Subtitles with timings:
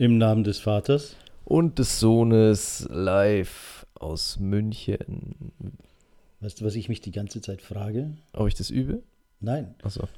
[0.00, 1.14] Im Namen des Vaters.
[1.44, 5.52] Und des Sohnes live aus München.
[6.40, 8.12] Weißt du, was ich mich die ganze Zeit frage?
[8.32, 9.02] Ob ich das übe?
[9.40, 9.74] Nein.
[9.82, 10.08] Achso.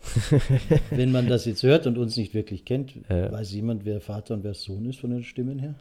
[0.90, 3.32] Wenn man das jetzt hört und uns nicht wirklich kennt, Ja.
[3.32, 5.74] weiß jemand, wer Vater und wer Sohn ist von den Stimmen her?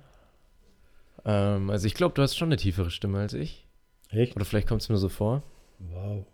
[1.24, 3.68] ähm, also ich glaube, du hast schon eine tiefere Stimme als ich.
[4.10, 4.36] Echt?
[4.36, 5.44] Oder vielleicht kommt es mir so vor.
[5.78, 6.26] Wow.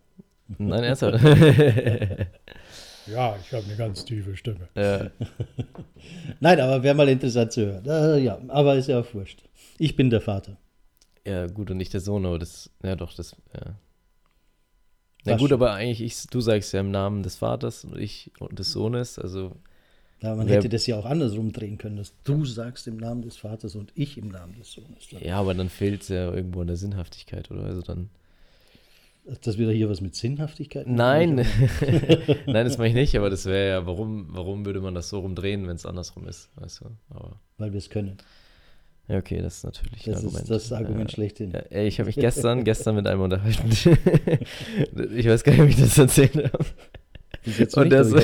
[0.58, 1.22] Nein, ernsthaft.
[3.12, 4.68] Ja, ich habe eine ganz tiefe Stimme.
[4.76, 5.10] ja.
[6.40, 7.86] Nein, aber wäre mal interessant zu hören.
[7.86, 9.44] Äh, ja, aber ist ja auch wurscht.
[9.78, 10.58] Ich bin der Vater.
[11.26, 13.76] ja, gut, und nicht der Sohn, aber das, ja doch, das, ja.
[15.26, 18.58] Na gut, aber eigentlich, ich, du sagst ja im Namen des Vaters und ich und
[18.60, 19.56] des Sohnes, also,
[20.22, 23.24] Ja, man Wer- hätte das ja auch andersrum drehen können, dass du sagst im Namen
[23.24, 25.10] des Vaters und ich im Namen des Sohnes.
[25.22, 27.64] ja, aber dann fehlt es ja irgendwo an der Sinnhaftigkeit, oder?
[27.64, 28.10] Also dann,
[29.42, 30.96] Dass wir hier was mit Sinnhaftigkeit machen?
[30.96, 31.36] nein,
[32.46, 35.20] nein, das meine ich nicht, aber das wäre ja, warum, warum würde man das so
[35.20, 36.86] rumdrehen, wenn es andersrum ist, weißt du?
[37.10, 38.18] Aber, Weil wir es können.
[39.10, 40.42] ja, okay, das ist natürlich ein Das Argument.
[40.44, 41.16] ist das Argument ja.
[41.16, 41.52] schlechthin.
[41.52, 43.70] Ja, ey, ich habe mich gestern, gestern mit einem unterhalten.
[45.16, 46.66] ich weiß gar nicht, ob ich das erzählt habe.
[47.46, 48.18] Jetzt Und der so,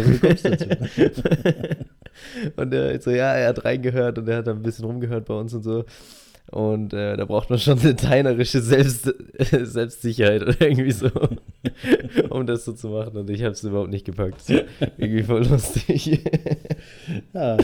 [2.58, 5.33] und der so, ja, er hat reingehört und er hat da ein bisschen rumgehört bei
[5.33, 5.85] uns und so.
[6.54, 9.06] Und äh, da braucht man schon eine teinerische Selbst,
[9.40, 11.09] Selbstsicherheit oder irgendwie so,
[12.30, 13.18] um das so zu machen.
[13.18, 14.48] Und ich habe es überhaupt nicht gepackt.
[14.98, 16.22] Irgendwie voll lustig.
[17.34, 17.58] Ja,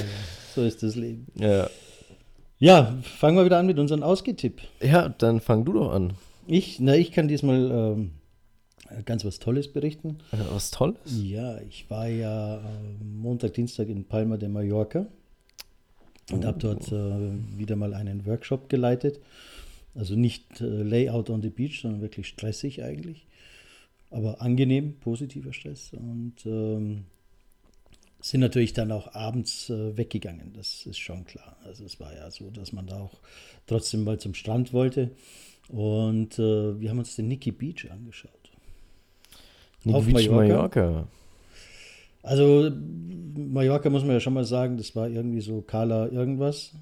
[0.56, 1.28] so ist das Leben.
[1.36, 1.70] ja.
[2.62, 4.60] Ja, fangen wir wieder an mit unserem Ausgetipp.
[4.82, 6.12] ja, dann fang du doch an.
[6.45, 8.12] Ich, na, ich kann diesmal ähm,
[9.06, 10.17] ganz was Tolles berichten.
[10.34, 10.98] Äh, Was Tolles.
[11.23, 15.06] Ja, ich war ja ähm, Montag, Dienstag in Palma de Mallorca
[16.31, 19.19] und habe dort äh, wieder mal einen Workshop geleitet.
[19.95, 23.25] Also nicht äh, Layout on the Beach, sondern wirklich stressig eigentlich.
[24.11, 25.91] Aber angenehm, positiver Stress.
[25.94, 27.05] Und ähm,
[28.21, 31.55] sind natürlich dann auch abends äh, weggegangen, das ist schon klar.
[31.63, 33.19] Also es war ja so, dass man da auch
[33.66, 35.11] trotzdem mal zum Strand wollte.
[35.69, 38.31] Und äh, wir haben uns den Nikki Beach angeschaut.
[39.86, 40.81] Auf Beach Mallorca?
[40.81, 41.08] Mallorca.
[42.21, 42.69] Also
[43.35, 46.73] Mallorca muss man ja schon mal sagen, das war irgendwie so Kala irgendwas.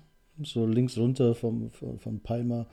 [0.43, 2.67] So links runter vom, von Palma.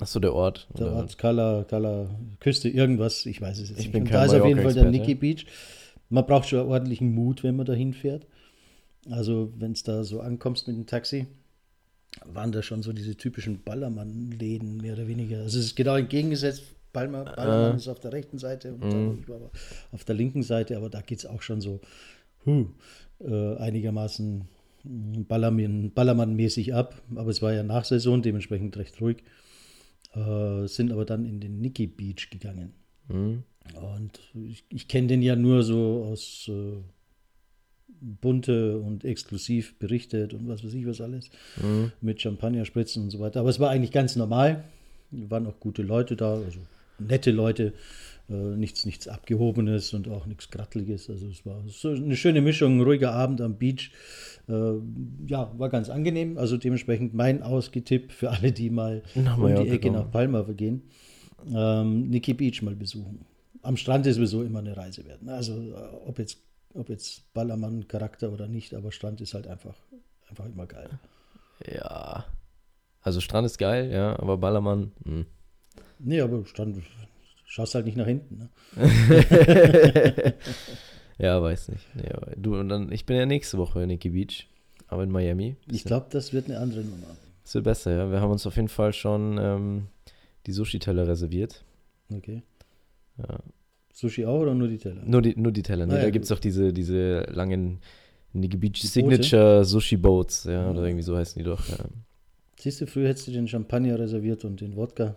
[0.00, 0.68] Achso, der Ort.
[0.74, 1.04] Da oder?
[1.04, 2.08] es Kala, Kala,
[2.40, 3.92] Küste, irgendwas, ich weiß es jetzt Ich nicht.
[3.92, 4.90] bin kein da ist auf jeden Fall der.
[4.90, 5.46] Nikki Beach.
[6.08, 8.26] Man braucht schon ordentlichen Mut, wenn man da hinfährt.
[9.10, 11.26] Also wenn es da so ankommst mit dem Taxi,
[12.24, 15.38] waren da schon so diese typischen Ballermann-Läden, mehr oder weniger.
[15.38, 16.62] Also es ist genau entgegengesetzt.
[16.94, 17.76] Balmer, Ballermann Ah.
[17.76, 19.18] ist auf der rechten Seite und Mhm.
[19.20, 19.50] ich war aber
[19.92, 21.80] auf der linken Seite, aber da geht es auch schon so
[22.46, 22.66] huh,
[23.20, 24.48] äh, einigermaßen
[25.28, 26.94] Ballermann, Ballermann-mäßig ab.
[27.14, 29.18] Aber es war ja Nachsaison, dementsprechend recht ruhig.
[30.14, 32.72] Äh, sind aber dann in den Nikki Beach gegangen.
[33.08, 33.42] Hm?
[33.80, 36.76] Und ich, ich kenne den ja nur so aus äh,
[38.00, 41.30] bunte und exklusiv berichtet und was weiß ich was alles.
[41.60, 41.92] Hm?
[42.00, 43.40] Mit Champagnerspritzen und so weiter.
[43.40, 44.64] Aber es war eigentlich ganz normal.
[45.10, 46.58] Waren auch gute Leute da, also
[46.98, 47.72] nette Leute.
[48.30, 51.10] Äh, nichts, nichts Abgehobenes und auch nichts Gratteliges.
[51.10, 53.90] Also es war so eine schöne Mischung, ein ruhiger Abend am Beach.
[54.48, 54.72] Äh,
[55.26, 56.38] ja, war ganz angenehm.
[56.38, 59.94] Also dementsprechend mein Ausgetipp für alle, die mal Nach um die Mallorca Ecke kommen.
[60.00, 60.82] nach Palma gehen.
[61.54, 63.26] Ähm, Nikki Beach mal besuchen.
[63.60, 65.22] Am Strand ist sowieso immer eine Reise wert.
[65.22, 65.34] ne?
[65.34, 65.74] Also äh,
[66.06, 66.38] ob jetzt,
[66.72, 69.74] ob jetzt Ballermann-Charakter oder nicht, aber Strand ist halt einfach,
[70.30, 70.88] einfach immer geil.
[71.70, 72.24] Ja.
[73.02, 74.92] Also Strand ist geil, ja, aber Ballermann.
[75.04, 75.26] Hm.
[76.04, 76.76] Nee, aber Strand,
[77.46, 78.38] schaust halt nicht nach hinten.
[78.38, 78.48] Ne?
[81.18, 81.86] ja, weiß nicht.
[82.14, 84.48] Aber du und dann, ich bin ja nächste Woche in Nikki Beach,
[84.88, 85.56] aber in Miami.
[85.70, 87.06] Ich glaube, das wird eine andere Nummer.
[87.42, 88.10] Das wird besser, ja.
[88.10, 89.86] Wir haben uns auf jeden Fall schon ähm,
[90.46, 91.64] die Sushi-Teller reserviert.
[92.12, 92.42] Okay.
[93.18, 93.38] Ja.
[93.92, 95.02] Sushi auch oder nur die Teller?
[95.04, 95.86] Nur die, nur die Teller.
[95.86, 97.78] Nee, Ah, ja, da gibt es auch diese, diese langen
[98.32, 99.16] Nikki Beach Die Boote?
[99.22, 100.70] Signature Sushi Boats, ja, Ah.
[100.70, 101.66] oder irgendwie so heißen die doch.
[101.68, 101.76] Ja.
[102.58, 105.14] Siehst du, früher hättest du den Champagner reserviert und den Wodka.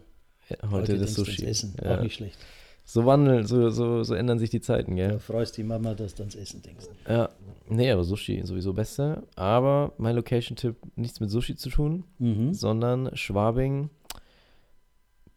[0.70, 1.46] Heute, das du Sushi.
[1.46, 1.76] Essen.
[1.84, 1.98] Ja.
[1.98, 2.38] Auch nicht schlecht.
[2.86, 5.20] So wandeln, so, so, so ändern sich die Zeiten, gell?
[5.20, 6.86] freust die Mama, dass du ans Essen denkst.
[7.08, 7.30] Ja.
[7.70, 9.24] Nee, aber Sushi sowieso besser.
[9.36, 12.54] Aber mein Location-Tipp, nichts mit Sushi zu tun, Mhm.
[12.54, 13.90] sondern Schwabing.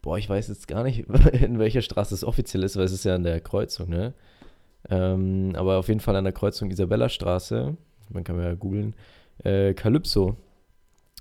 [0.02, 1.00] Boah, ich weiß jetzt gar nicht,
[1.32, 4.14] in welcher Straße es offiziell ist, weil es ist ja an der Kreuzung, ne?
[4.88, 7.76] Ähm, aber auf jeden Fall an der Kreuzung Isabella-Straße,
[8.10, 8.94] man kann ja googeln,
[9.44, 10.36] äh, Calypso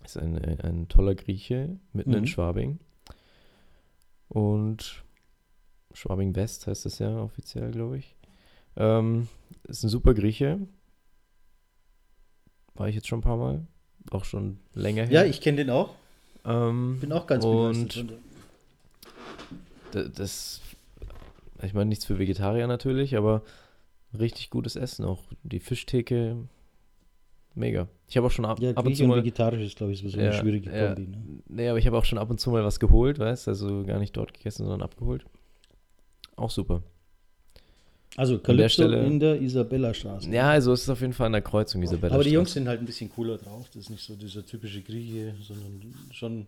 [0.05, 2.27] ist ein, äh, ein toller Grieche mitten in Mhm.
[2.27, 2.79] Schwabing.
[4.29, 5.03] Und
[5.93, 8.15] Schwabing West heißt es ja offiziell, glaube ich.
[8.77, 9.27] Ähm,
[9.67, 10.59] ist ein super Grieche.
[12.75, 13.67] War ich jetzt schon ein paar Mal.
[14.11, 15.23] Auch schon länger her.
[15.23, 15.93] Ja, ich kenne den auch.
[16.45, 18.05] Ähm, Bin auch ganz und
[19.91, 20.61] das,
[21.61, 23.41] ich meine, nichts für Vegetarier natürlich, aber
[24.17, 25.03] richtig gutes Essen.
[25.03, 26.37] Auch die Fischtheke
[27.59, 27.87] mega.
[28.07, 29.17] Ich habe auch schon ab, Ja, ab und zu und mal.
[29.17, 30.93] vegetarisch ist, glaube ich, so Ja, eine schwierige ja.
[30.95, 31.07] Kombi.
[31.11, 31.17] Ne?
[31.47, 33.99] Nee, aber ich habe auch schon ab und zu mal was geholt, weißt Also gar
[33.99, 35.25] nicht dort gegessen, sondern abgeholt.
[36.35, 36.81] Auch super.
[38.15, 40.29] Also Calypso Stelle- in der Isabella-Straße.
[40.31, 42.15] Ja, also es ist auf jeden Fall an der Kreuzung, Isabella.
[42.15, 43.67] Aber die Jungs sind halt ein bisschen cooler drauf.
[43.67, 46.47] Das ist nicht so dieser typische Grieche, sondern schon ein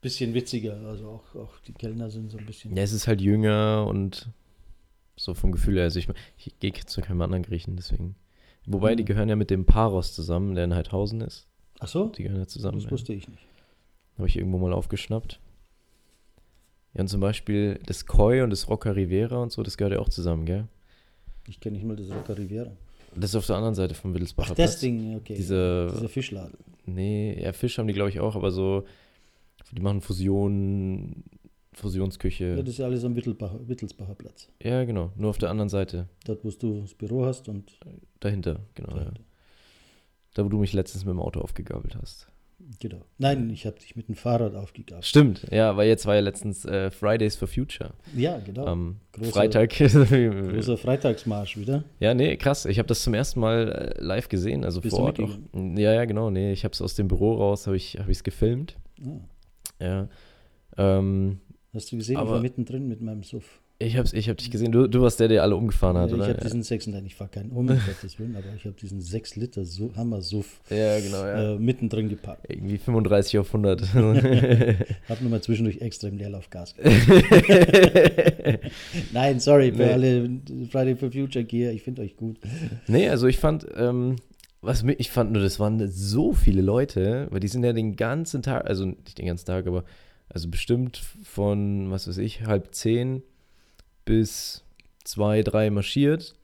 [0.00, 0.78] bisschen witziger.
[0.86, 2.74] Also auch, auch die Kellner sind so ein bisschen.
[2.74, 4.28] Ja, es ist halt jünger und
[5.16, 5.84] so vom Gefühl her.
[5.84, 6.08] Also ich,
[6.38, 8.16] ich gehe zu keinem anderen Griechen, deswegen.
[8.66, 8.96] Wobei, Mhm.
[8.98, 11.46] die gehören ja mit dem Paros zusammen, der in Heidhausen ist.
[11.78, 12.06] Ach so?
[12.08, 12.76] Die gehören ja zusammen.
[12.78, 12.90] Das Ja.
[12.90, 13.42] wusste ich nicht.
[14.18, 15.40] Habe ich irgendwo mal aufgeschnappt.
[16.94, 20.00] Ja, und zum Beispiel das Koi und das Rocca Rivera und so, das gehört ja
[20.00, 20.66] auch zusammen, gell?
[21.46, 22.72] Ich kenne nicht mal das Rocca Rivera.
[23.14, 24.80] Das ist auf der anderen Seite vom Wittelsbacher Ach, das Platz.
[24.80, 25.34] Ding, okay.
[25.36, 26.56] Diese, Dieser Fischladen.
[26.86, 28.84] nee, ja, Fisch haben die, glaube ich, auch, aber so,
[29.72, 31.22] die machen Fusion,
[31.76, 32.44] Fusionsküche.
[32.56, 34.48] Ja, das ist ja alles am Wittelsbacher, Wittelsbacher Platz.
[34.62, 37.78] Ja, genau, nur auf der anderen Seite, Dort, wo du das Büro hast und.
[38.20, 39.12] dahinter, genau, ja.
[40.34, 42.28] Da, wo du mich letztens mit dem Auto aufgegabelt hast.
[42.80, 43.02] Genau.
[43.18, 45.04] Nein, ich habe dich mit dem Fahrrad aufgegabelt.
[45.04, 48.64] Stimmt, ja, weil jetzt war ja letztens äh, Fridays for Future Ja, genau.
[48.66, 49.70] am Großer- Freitag.
[49.76, 51.84] Großer Freitagsmarsch wieder.
[52.00, 52.64] Ja, nee, krass.
[52.64, 55.38] Ich habe das zum ersten Mal äh, live gesehen, also Bist vor Ort auch.
[55.54, 56.30] Ja, ja, genau.
[56.30, 58.76] Nee, ich habe es aus dem Büro raus, habe ich es gefilmt.
[59.04, 59.20] Ah.
[59.84, 60.08] Ja.
[60.78, 61.40] Ähm,
[61.74, 63.60] Hast du gesehen, ich Aber- war mittendrin mit meinem Suff.
[63.78, 64.72] ich habe ich hab dich gesehen.
[64.72, 66.28] Du, du warst der, der alle umgefahren hat, ich oder?
[66.28, 69.36] habe diesen 6, nein, ich fahre keinen um, Gottes Willen, aber ich habe diesen 6
[69.36, 71.54] Liter Su Hammer-Suff ja, genau, ja.
[71.54, 72.46] äh, mittendrin geparkt.
[72.48, 73.82] Irgendwie 35 auf 100.
[75.08, 76.96] Hab nochmal zwischendurch extra im Leerlauf Gas gegeben.
[79.12, 79.92] Nein, sorry für Nee.
[79.92, 80.30] alle
[80.70, 82.38] Friday for Future Gear, ich finde euch gut.
[82.86, 84.16] nee, also ich fand, ähm,
[84.62, 87.96] was mi- ich fand nur, das waren so viele Leute, weil die sind ja den
[87.96, 89.84] ganzen Tag, also nicht den ganzen Tag, aber
[90.28, 93.22] also bestimmt von, was weiß ich, halb zehn
[94.04, 94.64] bis
[95.04, 96.34] zwei, drei marschiert.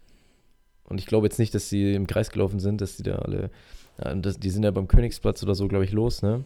[0.84, 3.50] Und ich glaube jetzt nicht, dass sie im Kreis gelaufen sind, dass die da alle,
[3.99, 6.44] ja, das, die sind ja beim Königsplatz oder so, glaube ich, los, ne?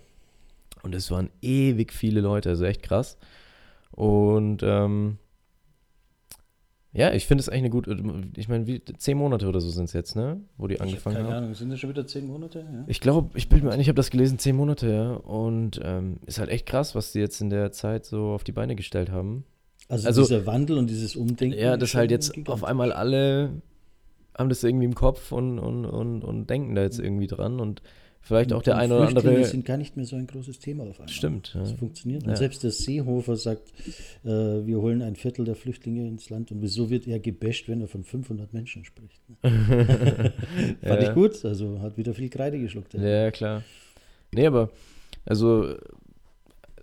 [0.83, 3.19] Und es waren ewig viele Leute, also echt krass.
[3.91, 5.19] Und ähm,
[6.97, 7.97] ja, ich finde es eigentlich eine gute,
[8.37, 10.41] ich meine, wie zehn Monate oder so sind es jetzt, ne?
[10.57, 11.37] Wo die Ich hab angefangen keine haben.
[11.37, 12.61] Ahnung, sind das schon wieder 10 Monate?
[12.61, 12.85] Ja.
[12.87, 15.13] Ich glaube, ich bin mir ein, ich habe das gelesen, zehn Monate, ja.
[15.15, 18.53] Und ähm, ist halt echt krass, was die jetzt in der Zeit so auf die
[18.53, 19.45] Beine gestellt haben.
[19.89, 21.59] Also, Also- dieser Wandel und dieses Umdenken.
[21.59, 22.53] Ja, das halt jetzt gigantisch.
[22.55, 23.51] auf einmal alle
[24.37, 27.81] haben das irgendwie im Kopf und, und, und, und denken da jetzt irgendwie dran und
[28.27, 29.51] vielleicht auch der Und eine oder Flüchtlinge andere.
[29.51, 31.09] sind gar nicht mehr so ein großes Thema auf einmal.
[31.09, 31.61] Stimmt, ja.
[31.61, 32.25] Das funktioniert.
[32.25, 32.37] Und Ja.
[32.37, 33.73] selbst der Seehofer sagt,
[34.25, 36.51] äh, wir holen ein Viertel der Flüchtlinge ins Land.
[36.53, 39.21] Und wieso wird er gebasht, wenn er von 500 Menschen spricht?
[39.29, 39.37] ne?
[40.83, 41.09] Fand Ja.
[41.09, 41.45] ich gut.
[41.45, 42.95] Also hat wieder viel Kreide geschluckt.
[42.95, 43.63] Ja, ja, klar.
[44.35, 44.71] Nee, aber
[45.25, 45.75] also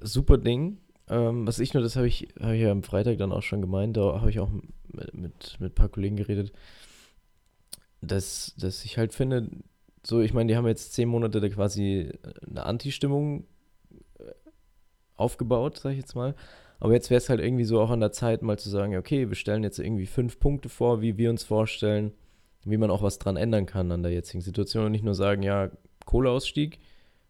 [0.01, 0.77] super Ding.
[1.09, 3.59] Ähm, was ich nur, das habe ich, hab ich ja am Freitag dann auch schon
[3.61, 6.53] gemeint, da habe ich auch mit, mit, mit ein paar Kollegen geredet,
[8.01, 9.49] dass, dass ich halt finde,
[10.05, 12.11] so, ich meine, die haben jetzt zehn Monate da quasi
[12.49, 13.45] eine Anti-Stimmung
[14.19, 14.23] äh,
[15.15, 16.35] aufgebaut, sag ich jetzt mal.
[16.79, 19.29] Aber jetzt wäre es halt irgendwie so auch an der Zeit, mal zu sagen, okay,
[19.29, 22.11] wir stellen jetzt irgendwie fünf Punkte vor, wie wir uns vorstellen,
[22.65, 25.43] wie man auch was dran ändern kann an der jetzigen Situation und nicht nur sagen,
[25.43, 25.69] ja,
[26.05, 26.79] Kohleausstieg,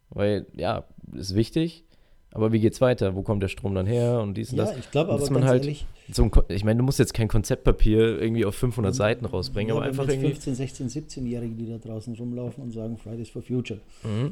[0.09, 1.85] weil ja, ist wichtig,
[2.33, 3.15] aber wie geht's weiter?
[3.15, 4.77] Wo kommt der Strom dann her und dies und Ja, das?
[4.77, 7.27] ich glaube aber dass man halt ehrlich, Zum, Ko- ich meine, du musst jetzt kein
[7.27, 10.27] Konzeptpapier irgendwie auf 500 Seiten rausbringen, ja, aber einfach irgendwie.
[10.29, 14.31] 15, 16, 17-Jährige, die da draußen rumlaufen und sagen Fridays for Future, Mhm.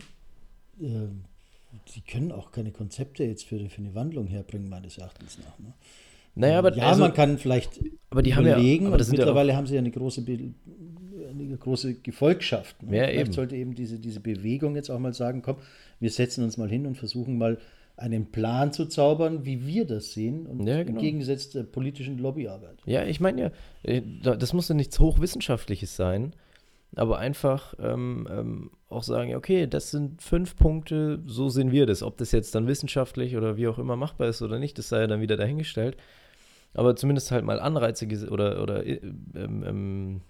[0.82, 0.86] äh,
[1.96, 5.58] die können auch keine Konzepte jetzt für, für eine Wandlung herbringen, meines Erachtens nach.
[5.60, 5.74] Ne?
[6.36, 7.80] Naja, aber, ja, also, man kann vielleicht
[8.10, 8.88] aber die haben ja, überlegen.
[8.88, 12.82] aber sind ja mittlerweile haben sie ja eine große, eine große Gefolgschaft.
[12.84, 12.98] Ne?
[12.98, 13.34] Ja, Vielleicht eben.
[13.34, 15.58] sollte eben diese, diese Bewegung jetzt auch mal sagen, komm,
[16.00, 17.58] wir setzen uns mal hin und versuchen mal
[18.02, 20.98] einen Plan zu zaubern, wie wir das sehen und Ja, genau.
[20.98, 22.80] im Gegensatz der politischen Lobbyarbeit.
[22.86, 23.52] Ja, ich meine ja,
[23.84, 26.34] äh, da- das muss ja nichts Hochwissenschaftliches sein,
[26.96, 32.04] aber einfach ähm, ähm, auch sagen, okay, das sind fünf Punkte, so sehen wir das.
[32.04, 35.00] Ob das jetzt dann wissenschaftlich oder wie auch immer machbar ist oder nicht, das sei
[35.02, 35.96] ja dann wieder dahingestellt.
[36.74, 39.00] Aber zumindest halt mal Anreize oder, oder äh,
[39.36, 40.22] ähm, ähm,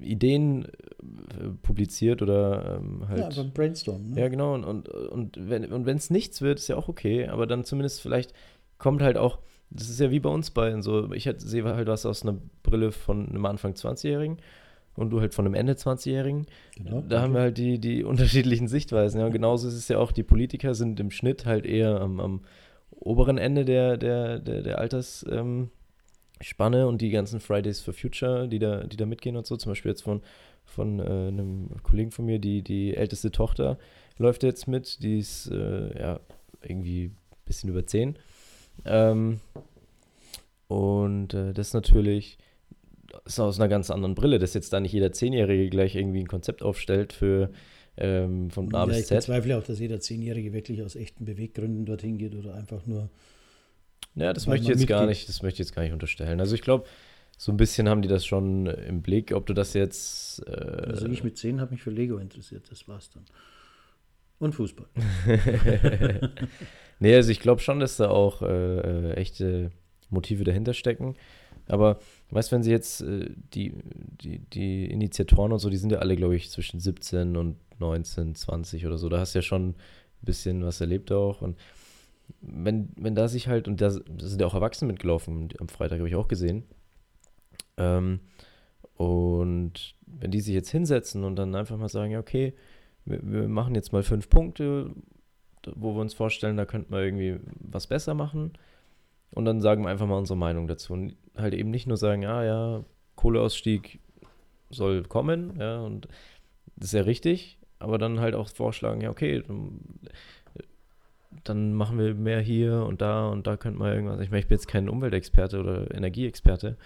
[0.00, 3.18] Ideen äh, publiziert oder ähm, halt.
[3.18, 4.10] Ja, einfach ein Brainstorm.
[4.10, 4.20] Ne?
[4.20, 4.54] Ja, genau.
[4.54, 7.28] Und, und, und wenn und es nichts wird, ist ja auch okay.
[7.28, 8.32] Aber dann zumindest vielleicht
[8.78, 9.38] kommt halt auch,
[9.70, 11.12] das ist ja wie bei uns beiden so.
[11.12, 14.38] Ich halt, sehe halt was aus einer Brille von einem Anfang 20-Jährigen
[14.94, 16.46] und du halt von einem Ende 20-Jährigen.
[16.76, 17.02] Genau.
[17.08, 19.20] Da haben wir halt die, die unterschiedlichen Sichtweisen.
[19.20, 19.26] Ja.
[19.26, 22.40] Und genauso ist es ja auch, die Politiker sind im Schnitt halt eher am, am
[22.90, 25.70] oberen Ende der, der, der, der Altersspanne ähm,
[26.40, 29.56] Spanne und die ganzen Fridays for Future, die da, die da mitgehen und so.
[29.56, 30.22] Zum Beispiel jetzt von,
[30.64, 33.78] von äh, einem Kollegen von mir, die, die älteste Tochter
[34.18, 36.20] läuft jetzt mit, die ist äh, ja
[36.62, 38.16] irgendwie ein bisschen über 10.
[38.84, 39.40] Ähm,
[40.68, 42.38] und äh, das ist natürlich
[43.24, 46.28] ist aus einer ganz anderen Brille, dass jetzt da nicht jeder Zehnjährige gleich irgendwie ein
[46.28, 47.50] Konzept aufstellt für
[47.96, 49.18] ähm, von A Ja, bis ich Z.
[49.18, 53.08] bezweifle auch, dass jeder Zehnjährige wirklich aus echten Beweggründen dorthin geht oder einfach nur.
[54.14, 55.18] Ja, das möchte ich jetzt gar mitgeht.
[55.18, 56.40] nicht, das möchte ich jetzt gar nicht unterstellen.
[56.40, 56.86] Also ich glaube,
[57.36, 61.06] so ein bisschen haben die das schon im Blick, ob du das jetzt äh, Also
[61.06, 63.24] ich mit zehn habe mich für Lego interessiert, das war's dann.
[64.40, 64.86] Und Fußball.
[67.00, 68.46] nee, also ich glaube schon, dass da auch äh,
[69.10, 69.70] äh, echte
[70.10, 71.16] Motive dahinter stecken.
[71.66, 71.98] Aber
[72.30, 73.74] weißt wenn sie jetzt äh, die,
[74.20, 78.34] die, die Initiatoren und so, die sind ja alle, glaube ich, zwischen 17 und 19,
[78.34, 79.08] 20 oder so.
[79.08, 79.74] Da hast du ja schon ein
[80.22, 81.42] bisschen was erlebt auch.
[81.42, 81.56] Und
[82.40, 86.08] wenn, wenn da sich halt, und da sind ja auch Erwachsene mitgelaufen, am Freitag habe
[86.08, 86.64] ich auch gesehen.
[87.76, 88.20] Ähm,
[88.96, 92.54] und wenn die sich jetzt hinsetzen und dann einfach mal sagen, ja, okay,
[93.04, 94.90] wir, wir machen jetzt mal fünf Punkte,
[95.74, 98.52] wo wir uns vorstellen, da könnten wir irgendwie was besser machen.
[99.34, 100.92] Und dann sagen wir einfach mal unsere Meinung dazu.
[100.94, 102.84] Und halt eben nicht nur sagen, ah ja,
[103.16, 104.00] Kohleausstieg
[104.70, 106.08] soll kommen, ja, und
[106.76, 109.42] das ist ja richtig, aber dann halt auch vorschlagen, ja, okay,
[111.44, 114.20] dann, machen wir mehr hier und da und da könnte man irgendwas.
[114.20, 116.76] Ich meine, ich bin jetzt kein Umweltexperte oder Energieexperte.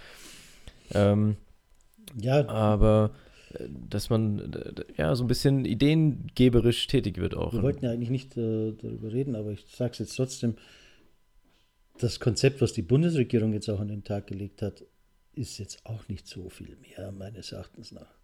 [0.94, 1.37] Ähm,
[2.20, 3.12] Ja, aber
[3.54, 7.52] äh, dass man äh, ja so ein bisschen ideengeberisch tätig wird auch.
[7.52, 10.56] wir wollten ja eigentlich nicht äh, darüber reden, aber ich sage es jetzt trotzdem.
[11.99, 14.82] Das Konzept, was die Bundesregierung jetzt auch an den Tag gelegt hat,
[15.34, 18.22] ist jetzt auch nicht so viel mehr, meines Erachtens nach.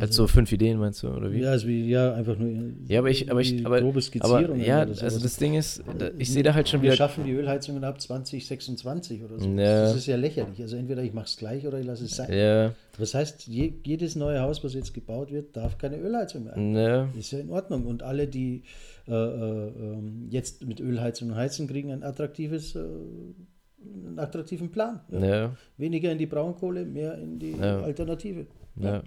[0.00, 1.40] Also so fünf Ideen meinst du, oder wie?
[1.40, 2.50] Ja, also wie, ja, einfach nur
[2.88, 6.32] Ja, aber ich, aber ich, aber, grobe aber ja, also das Ding ist, da- ich
[6.32, 9.48] sehe da halt schon wir wieder, schaffen die Ölheizungen ab 2026 oder so.
[9.48, 9.82] Ja.
[9.82, 10.60] Das ist ja lächerlich.
[10.60, 12.32] Also entweder ich mache es gleich oder ich lasse es sein.
[12.32, 16.56] ja, Das heißt, je, jedes neue Haus, was jetzt gebaut wird, darf keine Ölheizung mehr.
[16.56, 17.86] ne, Ist ja in Ordnung.
[17.86, 18.62] Und alle, die
[19.06, 25.00] äh, äh, ähm, jetzt mit Ölheizung heizen, kriegen ein attraktives, äh, einen attraktiven Plan.
[25.10, 25.54] Ja.
[25.76, 27.80] Weniger in die Braunkohle, mehr in die Ja.
[27.82, 28.46] Alternative.
[28.76, 29.02] ne.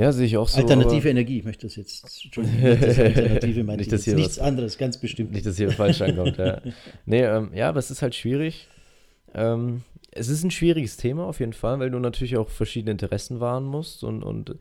[0.00, 0.60] Ja, sehe ich auch so.
[0.60, 4.16] Alternative Energie, ich möchte das jetzt, Entschuldigung, das Alternative meine Nicht, ich jetzt.
[4.16, 5.32] Nichts was- anderes, ganz bestimmt.
[5.32, 6.62] nicht, dass hier falsch ankommt, ja.
[7.04, 8.66] Nee, ähm, ja, aber es ist halt schwierig.
[9.34, 13.40] Ähm, es ist ein schwieriges Thema auf jeden Fall, weil du natürlich auch verschiedene Interessen
[13.40, 14.56] wahren musst und, und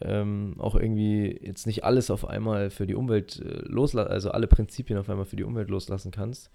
[0.00, 4.46] ähm, auch irgendwie jetzt nicht alles auf einmal für die Umwelt äh, loslassen, also alle
[4.46, 6.50] Prinzipien auf einmal für die Umwelt loslassen kannst,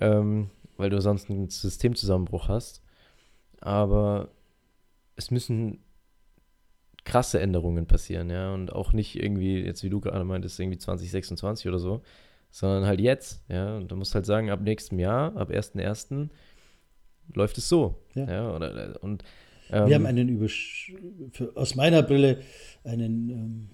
[0.00, 2.82] ähm, weil du sonst einen Systemzusammenbruch hast.
[3.60, 4.28] Aber
[5.16, 5.80] es müssen
[7.04, 11.68] krasse Änderungen passieren, ja, und auch nicht irgendwie, jetzt wie du gerade meintest, irgendwie 2026
[11.68, 12.02] oder so,
[12.50, 16.30] sondern halt jetzt, ja, und du musst halt sagen, ab nächstem Jahr, ab 1.1.
[17.34, 18.26] läuft es so, Ja.
[18.30, 19.24] ja, oder, und
[19.70, 20.92] Wir ähm, haben einen Übersch
[21.32, 22.38] für, aus meiner Brille
[22.84, 23.68] einen ähm,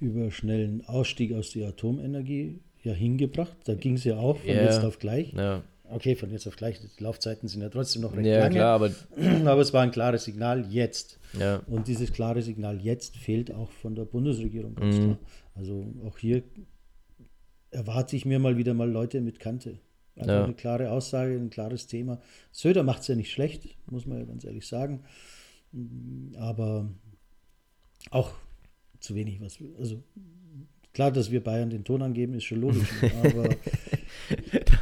[0.00, 3.56] überschnellen Ausstieg aus der Atomenergie ja hingebracht.
[3.64, 4.64] Da ging es ja auch von Ja.
[4.64, 5.32] jetzt auf gleich.
[5.32, 6.80] ja, Okay, von jetzt auf gleich.
[6.80, 8.54] Die Laufzeiten sind ja trotzdem noch recht ja lange.
[8.54, 8.90] klar, aber
[9.46, 11.18] Aber es war ein klares Signal jetzt.
[11.38, 15.02] ja, Und dieses klare Signal jetzt fehlt auch von der Bundesregierung ganz Mhm.
[15.02, 15.18] klar.
[15.54, 16.42] Also auch hier
[17.70, 19.78] erwarte ich mir mal wieder mal Leute mit Kante.
[20.16, 20.44] Einfach Ja.
[20.44, 22.20] eine klare Aussage, ein klares Thema.
[22.52, 25.02] Söder macht es ja nicht schlecht, muss man ja ganz ehrlich sagen.
[26.38, 26.88] Aber
[28.10, 28.32] auch
[29.00, 29.58] zu wenig was.
[29.78, 30.02] Also
[30.92, 32.88] klar, dass wir Bayern den Ton angeben, ist schon logisch.
[33.24, 33.48] aber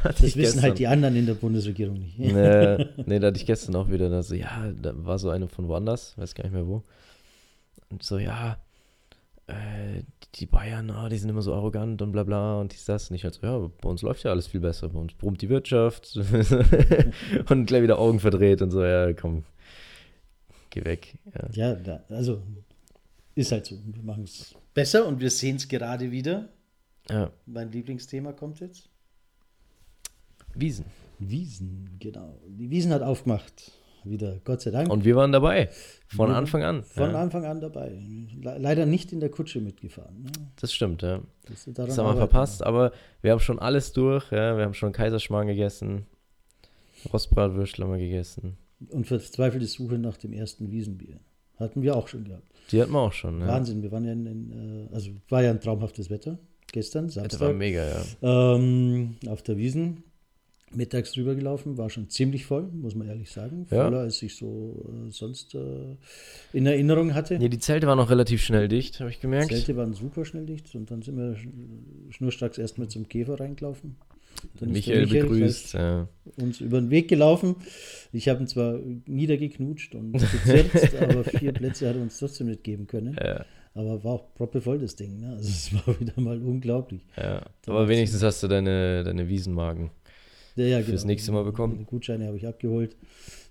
[0.03, 2.19] das wissen halt die anderen in der Bundesregierung nicht.
[2.19, 2.33] Nee,
[3.05, 5.67] nee, da hatte ich gestern auch wieder, da so, ja, da war so eine von
[5.67, 6.83] woanders, weiß gar nicht mehr wo.
[7.89, 8.57] Und so, ja,
[9.47, 10.03] äh,
[10.35, 13.09] die Bayern, ah, die sind immer so arrogant und bla bla und dies, das.
[13.09, 15.41] Und ich halt so, ja, bei uns läuft ja alles viel besser, bei uns brummt
[15.41, 16.17] die Wirtschaft
[17.49, 19.43] und gleich wieder Augen verdreht und so, ja, komm,
[20.69, 21.15] geh weg.
[21.33, 21.49] Ja.
[21.51, 22.41] Ja, da, also
[23.35, 23.75] ist halt so.
[23.85, 26.49] Wir machen es besser und wir sehen es gerade wieder.
[27.09, 27.31] ja.
[27.45, 28.89] Mein Lieblingsthema kommt jetzt.
[30.55, 30.85] Wiesen.
[31.19, 32.37] Wiesen, genau.
[32.47, 33.71] Die Wiesen hat aufgemacht.
[34.05, 34.89] Wieder, Gott sei Dank.
[34.91, 35.69] Und wir waren dabei,
[36.07, 36.83] von Wir- Anfang an.
[36.83, 37.21] von ja.
[37.21, 37.89] Anfang an dabei.
[38.41, 40.23] Le leider nicht in der Kutsche mitgefahren.
[40.23, 40.29] Ne?
[40.59, 41.21] Das stimmt, ja.
[41.47, 42.91] Das, Das haben wir verpasst, aber
[43.21, 44.57] wir haben schon alles durch, ja.
[44.57, 46.05] Wir haben schon Kaiserschmarrn gegessen,
[47.13, 48.57] Rostbratwürstel haben wir gegessen.
[48.89, 51.19] Und verzweifelte Suche nach dem ersten Wiesenbier.
[51.57, 52.43] Hatten wir auch schon gehabt.
[52.71, 53.47] Die hatten wir auch schon, ja.
[53.47, 56.37] Wahnsinn, wir waren ja in, in äh, also war ja ein traumhaftes Wetter
[56.71, 57.55] gestern, Das war Samstag.
[57.55, 58.55] mega, ja.
[58.55, 60.03] Ähm, auf der Wiesen
[60.75, 63.67] mittags drüber gelaufen, war schon ziemlich voll, muss man ehrlich sagen.
[63.69, 63.83] Ja.
[63.85, 65.59] Voller, als ich so äh, sonst äh,
[66.53, 67.37] in Erinnerung hatte.
[67.39, 69.49] Nee, die Zelte waren noch relativ schnell dicht, habe ich gemerkt.
[69.49, 73.95] Zelte waren super schnell dicht und dann sind wir sch- schnurstracks erstmal zum Käfer reingelaufen.
[74.59, 76.07] Dann der Michael begrüßt, ja.
[76.37, 77.55] uns über den Weg gelaufen.
[78.11, 82.63] Ich habe ihn zwar niedergeknutscht und gezerrt, aber vier Plätze hat er uns trotzdem nicht
[82.63, 83.15] geben können.
[83.23, 85.19] ja, Aber war auch proppevoll das Ding.
[85.19, 85.29] Ne?
[85.37, 87.01] Also es war wieder mal unglaublich.
[87.15, 87.43] ja.
[87.67, 89.91] Aber wenigstens hast du deine, deine Wiesenmagen
[90.55, 91.77] Ja, ja, fürs nächste Mal bekommen.
[91.79, 92.95] Die Gutscheine habe ich abgeholt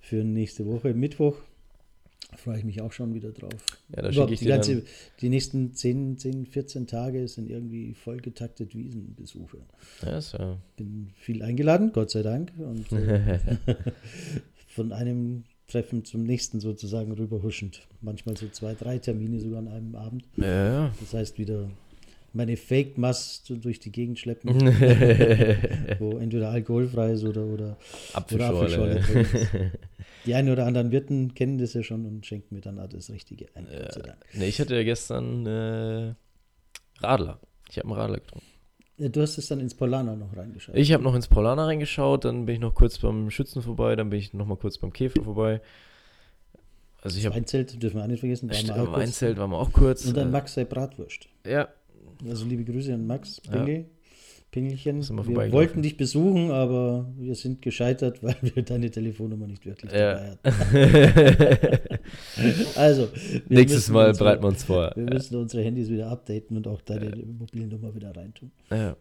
[0.01, 1.37] für nächste Woche, Mittwoch.
[2.37, 3.53] Freue ich mich auch schon wieder drauf.
[3.95, 4.85] Ja, da schicke ich die, dir ganze, dann,
[5.21, 9.59] die nächsten 10, 10, 14 Tage sind irgendwie vollgetaktet Wiesenbesuche.
[10.03, 12.53] ja, ja, Bin viel eingeladen, Gott sei Dank.
[12.57, 13.39] Und äh,
[14.69, 17.87] von einem Treffen zum nächsten sozusagen rüberhuschend.
[18.01, 20.25] Manchmal so zwei, drei Termine sogar an einem Abend.
[20.37, 20.95] ja, ja.
[21.01, 21.69] Das heißt wieder
[22.35, 24.55] meine Fake Mast durch die Gegend schleppen,
[25.99, 27.77] wo entweder alkoholfrei ist oder, oder, oder
[28.15, 29.01] Apfelschorle Apfelschorle.
[29.01, 29.49] drin ist.
[30.27, 33.11] Die einen oder anderen Wirten kennen das ja schon und schenken mir dann auch das
[33.11, 33.67] Richtige ein.
[33.67, 34.17] Dank.
[34.35, 36.15] Nee, ich hatte ja gestern äh,
[37.01, 37.41] Radler.
[37.69, 38.47] Ich habe einen Radler getrunken.
[38.99, 40.77] Ja, Du hast es dann ins Polana noch reingeschaut.
[40.77, 44.11] Ich habe noch ins Paulaner reingeschaut, dann bin ich noch kurz beim Schützen vorbei, dann
[44.11, 45.61] bin ich noch mal kurz beim Käfer vorbei.
[47.01, 48.49] Also ich habe Weinzelt dürfen wir auch nicht vergessen.
[48.49, 48.69] kurz.
[48.93, 50.05] Weinzelt waren wir auch kurz.
[50.07, 51.27] Und dann äh, Max sei Bratwurst.
[51.45, 51.69] Ja,
[52.29, 53.53] Also liebe Grüße an Max Ja.
[53.53, 53.87] Pingel.
[54.51, 55.01] Pingelchen.
[55.01, 59.91] Sind wir wollten dich besuchen, aber wir sind gescheitert, weil wir deine Telefonnummer nicht wirklich
[59.93, 60.15] Ja.
[60.15, 61.89] dabei hatten.
[62.77, 63.09] Also,
[63.49, 64.93] nächstes Mal unsere- bereiten wir uns vor.
[64.95, 68.51] Wir müssen unsere Handys wieder updaten und auch deine Mobilnummer wieder reintun.
[68.71, 68.97] Ja.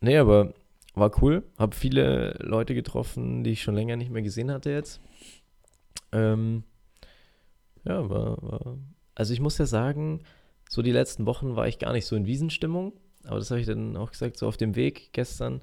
[0.00, 0.52] Nee, aber
[0.94, 1.44] war cool.
[1.56, 5.00] Hab viele Leute getroffen, die ich schon länger nicht mehr gesehen hatte jetzt.
[6.12, 6.64] Ähm,
[7.84, 8.78] ja, war, war.
[9.14, 10.20] Also ich muss ja sagen,
[10.74, 12.92] so die letzten Wochen war ich gar nicht so in Wiesenstimmung.
[13.22, 15.60] Aber das habe ich dann auch gesagt, so auf dem Weg gestern.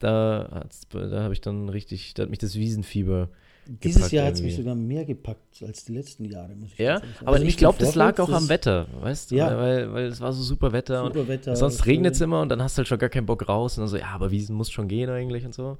[0.00, 3.30] Da, da habe ich dann richtig, da hat mich das Wiesenfieber.
[3.66, 6.78] Dieses gepackt Jahr hat es mich sogar mehr gepackt als die letzten Jahre, muss ich
[6.78, 7.08] Ja, sagen.
[7.20, 9.36] aber Also ich glaube, das lag auch am Wetter, weißt du?
[9.36, 9.56] Ja.
[9.58, 11.04] Weil, weil es war so super Wetter.
[11.04, 11.56] und Super Wetter.
[11.56, 13.82] Sonst regnet es immer und dann hast du halt schon gar keinen Bock raus und
[13.82, 15.78] dann so, ja, aber Wiesen muss schon gehen eigentlich und so.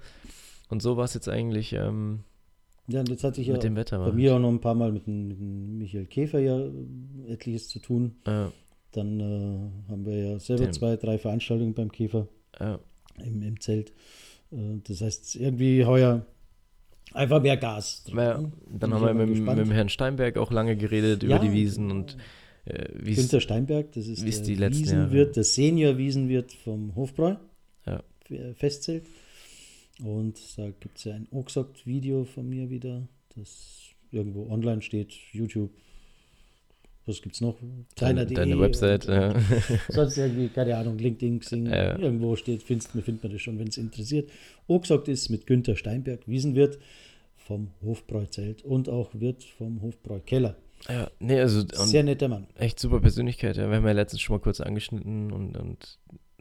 [0.71, 2.25] Und so war es jetzt eigentlich ähm,
[2.88, 3.99] Ja, und jetzt hatte ich ja mit dem Wetter.
[3.99, 6.59] bei mir auch noch ein paar Mal mit dem, mit dem Michael Käfer ja
[7.28, 8.16] etliches zu tun.
[8.26, 8.50] Ja,
[8.92, 12.28] Dann äh, haben wir ja selber Den- zwei, drei Veranstaltungen beim Käfer
[12.59, 12.78] ja,
[13.25, 13.92] im, im Zelt.
[14.50, 16.25] Äh, das heißt, irgendwie heuer
[17.12, 18.04] einfach mehr Gas.
[18.09, 18.40] ja.
[18.40, 18.52] ne?
[18.78, 19.59] Dann haben wir mit, dem- gespannt.
[19.59, 22.16] mit dem Herrn Steinberg auch lange geredet über Ja, die Wiesen und
[22.64, 23.18] äh, wie es.
[23.18, 27.37] Günther Steinberg, das ist der die Wiesenwirt, der Senior-Wiesenwirt vom Hofbräu.
[27.87, 28.03] Ja.
[28.55, 29.05] Festzelt.
[30.04, 35.70] Und da gibt es ja ein Oxoct-Video von mir wieder, das irgendwo online steht, YouTube.
[37.06, 37.56] Was gibt's noch?
[37.96, 39.34] Deine, Kleiner.de deine Website, ja.
[39.88, 41.98] Sonst irgendwie, keine Ahnung, LinkedIn, Xing, Ja.
[41.98, 44.30] irgendwo steht, findet man, findet man das schon, wenn es interessiert.
[44.66, 46.78] Oxoct ist mit Günther Steinberg, Wiesenwirt
[47.37, 50.56] vom Hofbräuzelt und auch Wirt vom Hofbräu Keller.
[50.88, 51.11] ja.
[51.18, 52.46] Nee, also Sehr netter Mann.
[52.56, 53.56] echt super Persönlichkeit.
[53.56, 53.70] Ja.
[53.70, 55.98] Wir haben ja letztens schon mal kurz angeschnitten und, und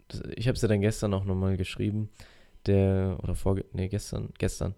[0.08, 2.10] das, ich habe es ja dann gestern auch nochmal geschrieben.
[2.68, 4.74] Der, oder vorge, nee, gestern, gestern.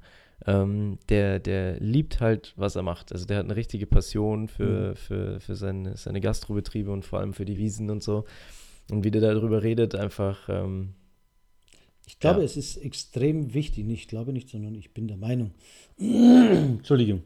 [0.47, 3.13] Ähm, der, der liebt halt, was er macht.
[3.13, 4.97] Also der hat eine richtige Passion für, Mhm.
[4.97, 8.25] für, für seine, seine Gastrobetriebe und vor allem für die Wiesen und so.
[8.91, 10.95] Und wie der darüber redet, einfach, ähm,
[12.07, 12.45] Ich glaube, Ja.
[12.47, 15.53] es ist extrem wichtig, nicht, ich glaube nicht, sondern ich bin der Meinung,
[15.99, 17.23] Entschuldigung,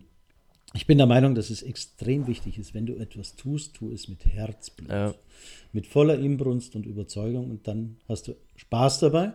[0.74, 4.08] ich bin der Meinung, dass es extrem wichtig ist, wenn du etwas tust, tu es
[4.08, 5.14] mit Herzblut, Ja.
[5.72, 9.32] mit voller Inbrunst und Überzeugung und dann hast du Spaß dabei.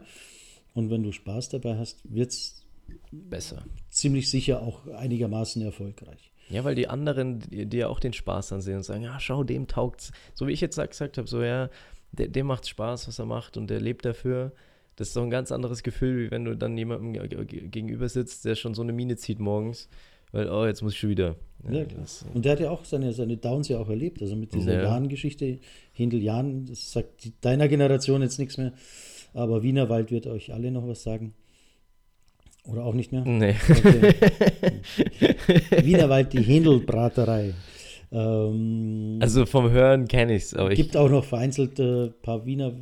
[0.74, 2.66] Und wenn du Spaß dabei hast, wird es
[3.12, 3.64] besser.
[3.90, 6.32] ziemlich sicher auch einigermaßen erfolgreich.
[6.50, 9.44] Ja, weil die anderen, die, die ja auch den Spaß ansehen und sagen, ja, schau,
[9.44, 10.12] dem taugt's.
[10.34, 11.70] So wie ich jetzt sag- gesagt habe, so, ja,
[12.12, 14.52] der, dem macht Spaß, was er macht und der lebt dafür.
[14.96, 18.10] Das ist doch ein ganz anderes Gefühl, wie wenn du dann jemandem ge- ge- gegenüber
[18.10, 19.88] sitzt, der schon so eine Miene zieht morgens,
[20.32, 21.36] weil, oh, jetzt muss ich schon wieder.
[21.70, 22.02] Ja, klar.
[22.02, 24.22] das, Und der hat ja auch seine, seine Downs ja auch erlebt.
[24.22, 24.84] Also mit dieser Ja.
[24.84, 25.60] Jahn-Geschichte,
[25.94, 28.74] Hindel Jahn, das sagt deiner Generation jetzt nichts mehr.
[29.34, 31.34] Aber Wienerwald wird euch alle noch was sagen.
[32.66, 33.24] Oder auch nicht mehr?
[33.26, 33.56] nee.
[33.70, 34.14] Okay.
[35.84, 37.54] Wienerwald, die Händelbraterei.
[38.12, 40.78] Ähm, Also vom Hören kenne ich's, aber ich.
[40.78, 42.74] gibt auch noch vereinzelt ein paar Wiener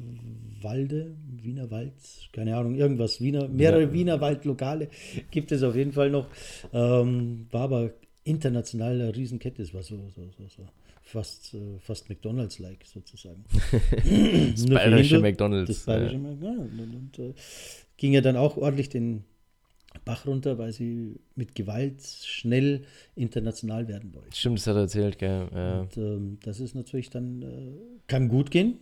[0.61, 1.93] Walde, Wiener Wald,
[2.33, 3.93] keine Ahnung, irgendwas, Wiener, mehrere Ja.
[3.93, 4.89] Wiener Waldlokale
[5.31, 6.27] gibt es auf jeden Fall noch.
[6.73, 7.91] Ähm, war aber
[8.23, 10.63] international eine Riesenkette, es war so, so, so, so
[11.07, 13.45] fast, äh, fast McDonalds-like sozusagen.
[14.51, 15.67] das bayerische McDonalds.
[15.69, 16.71] Das bayerische McDonalds.
[16.73, 17.33] Und, und äh,
[17.97, 19.23] ging ja dann auch ordentlich den
[20.05, 22.83] Bach runter, weil sie mit Gewalt schnell
[23.15, 24.33] international werden wollten.
[24.33, 25.47] Stimmt, das hat er erzählt, gell.
[25.53, 25.81] Ja.
[25.81, 27.71] Und ähm, das ist natürlich dann, äh,
[28.07, 28.79] kann gut gehen.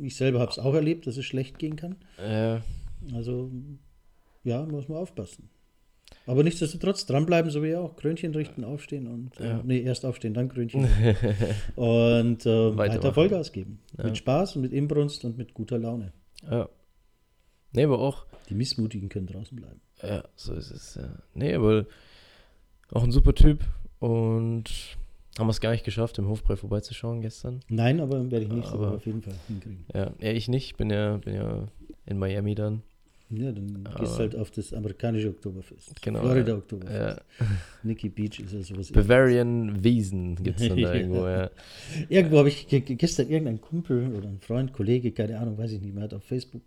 [0.00, 1.96] Ich selber habe es auch erlebt, dass es schlecht gehen kann.
[2.18, 2.62] Ja.
[3.14, 3.50] Also,
[4.44, 5.50] ja, muss man aufpassen.
[6.30, 7.96] Aber nichtsdestotrotz dranbleiben, so wie auch.
[7.96, 9.62] Krönchen richten, aufstehen und, äh, Ja.
[9.64, 10.84] nee, erst aufstehen, dann Krönchen.
[11.76, 13.12] und äh, weiter.
[13.12, 13.80] Vollgas geben.
[13.98, 14.04] Ja.
[14.04, 16.12] Mit Spaß und mit Inbrunst und mit guter Laune.
[16.48, 16.68] ja.
[17.72, 19.80] Nee, aber auch, Die Missmutigen können draußen bleiben.
[20.02, 20.96] Ja, so ist es.
[20.96, 21.08] Ja.
[21.34, 21.86] Nee, aber
[22.92, 23.64] auch ein super Typ
[24.00, 24.64] und
[25.38, 27.60] haben wir es gar nicht geschafft, im Hofbrei vorbeizuschauen gestern.
[27.68, 29.84] Nein, aber werde ich nächste Aber- Woche auf jeden Fall hinkriegen.
[29.94, 30.76] Ja, ja ich nicht.
[30.78, 31.68] Bin ja, bin ja
[32.06, 32.82] in Miami dann.
[33.32, 36.02] Ja, dann Aber- gehst halt auf das amerikanische Oktoberfest.
[36.02, 36.54] Genau, Florida.
[36.56, 37.20] Oktoberfest.
[37.40, 37.46] Ja.
[37.84, 38.90] Nikki Beach ist ja sowas.
[38.92, 41.50] Bavarian Wiesen gibt es dann da irgendwo, ja.
[42.08, 45.70] Irgendwo habe ich ge- ge- gestern irgendein Kumpel oder ein Freund, Kollege, keine Ahnung, weiß
[45.72, 46.62] ich nicht mehr, hat auf Facebook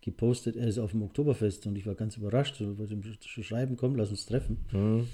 [0.00, 2.56] gepostet, er ist auf dem Oktoberfest und ich war ganz überrascht.
[2.56, 4.56] So, wollte ihm sch- schreiben, komm, lass uns treffen.
[4.70, 5.06] Hm.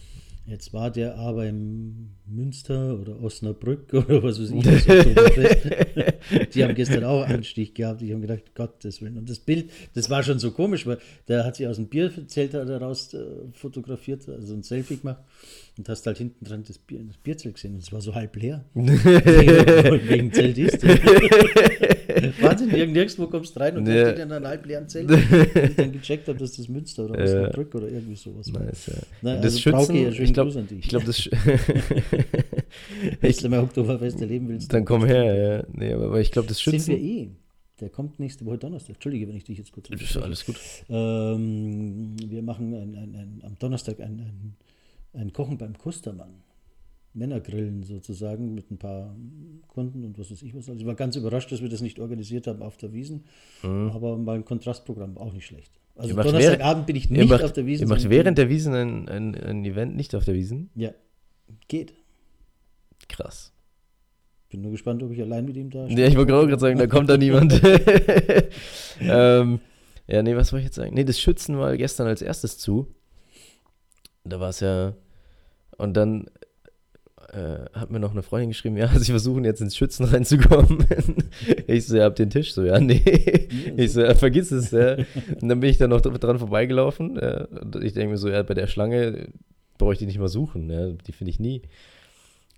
[0.47, 4.63] Jetzt war der aber im Münster oder Osnabrück oder was weiß ich.
[6.55, 8.03] Die haben gestern auch Anstich gehabt.
[8.03, 9.17] Ich habe gedacht, Gottes Willen.
[9.17, 12.53] Und das Bild, das war schon so komisch, weil der hat sich aus dem Bierzelt
[12.53, 15.23] heraus äh, fotografiert, also ein Selfie gemacht
[15.77, 18.37] und hast halt hinten dran das, Bier, das Bierzelt gesehen und es war so halb
[18.37, 18.65] leer.
[18.75, 20.83] wegen, wegen Zelt ist.
[22.41, 23.95] Wahnsinn, irgend- nirgendwo kommst du rein und Ja.
[24.05, 25.11] da steht in einem halb leeren Zelt.
[25.11, 25.19] Und
[25.71, 27.25] ich dann gecheckt habe, dass das Münster oder Ja.
[27.43, 28.63] Osnabrück oder irgendwie sowas war.
[28.63, 28.95] Nice, ja.
[29.23, 30.79] Na, das also Brauke, ja, Schützen, schönen ich glaube, Gruß an dich.
[30.79, 31.29] ich glaube, das
[33.21, 35.65] Wenn du mal Oktoberfest erleben willst, dann komm her, ja.
[35.73, 37.05] Nee, aber aber ich glaube, das sind wir Schützen.
[37.05, 37.29] eh.
[37.81, 38.95] Der kommt nächste Woche Donnerstag.
[38.95, 40.55] Entschuldige, wenn ich dich jetzt kurz Das ist alles gut.
[40.89, 44.55] Ähm, wir machen ein, ein, ein, am Donnerstag ein,
[45.14, 46.42] ein, Kochen beim Kustermann.
[47.16, 49.14] Männergrillen sozusagen mit ein paar
[49.68, 50.68] Kunden und was weiß ich was.
[50.68, 53.24] Also ich war ganz überrascht, dass wir das nicht organisiert haben auf der Wiesen.
[53.62, 55.70] Aber mal ein Kontrastprogramm war auch nicht schlecht.
[55.94, 57.87] Also Ihr Donnerstagabend bin ich nicht macht, auf der Wiesen.
[57.87, 60.70] ihr macht während der Wiesen ein, ein, ein Event nicht auf der Wiesen?
[60.74, 60.90] Ja,
[61.68, 61.94] geht.
[63.09, 63.53] Krass.
[64.50, 66.87] Bin nur gespannt, ob ich allein mit ihm da Ja, ich wollte gerade sagen, da
[66.87, 67.61] kommt da niemand.
[69.00, 69.61] ähm,
[70.07, 70.94] ja, nee, was wollte ich jetzt sagen?
[70.94, 72.88] Nee, das Schützen war gestern als erstes zu.
[74.24, 74.94] Da war es ja.
[75.77, 76.27] Und dann
[77.35, 80.87] äh, hat mir noch eine Freundin geschrieben, ja, sie versuchen jetzt ins Schützen reinzukommen.
[81.67, 83.49] ich so, ja, hab den Tisch so, ja, nee.
[83.77, 84.97] Ich so, ja, vergiss es, ja.
[85.41, 87.17] Und dann bin ich dann noch dran vorbeigelaufen.
[87.17, 87.49] Ja.
[87.83, 89.29] Ich denke mir so, ja, bei der Schlange
[89.79, 91.63] brauche ich die nicht mal suchen, ja, die finde ich nie.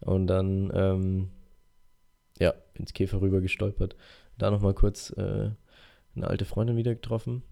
[0.00, 1.28] Und dann, ähm,
[2.38, 3.96] ja, ins Käfer rüber gestolpert.
[4.36, 5.50] Da nochmal kurz äh,
[6.14, 7.42] eine alte Freundin wieder getroffen.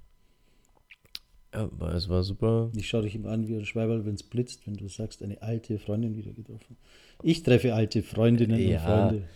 [1.54, 2.70] Ja, war, es war super.
[2.76, 5.40] Ich schaue dich immer an wie ein Schweiberl, wenn es blitzt, wenn du sagst, eine
[5.40, 6.76] alte Freundin wieder getroffen.
[7.22, 8.78] Ich treffe alte Freundinnen Ja.
[8.78, 9.28] und Freunde.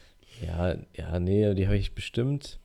[0.44, 2.59] Ja, ja, nee, die habe ich bestimmt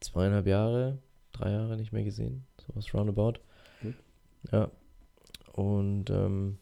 [0.00, 0.98] zweieinhalb Jahre,
[1.32, 2.44] drei Jahre nicht mehr gesehen.
[2.66, 3.34] Sowas roundabout.
[3.82, 3.94] Gut.
[4.52, 4.70] Ja.
[5.52, 6.58] Und ähm,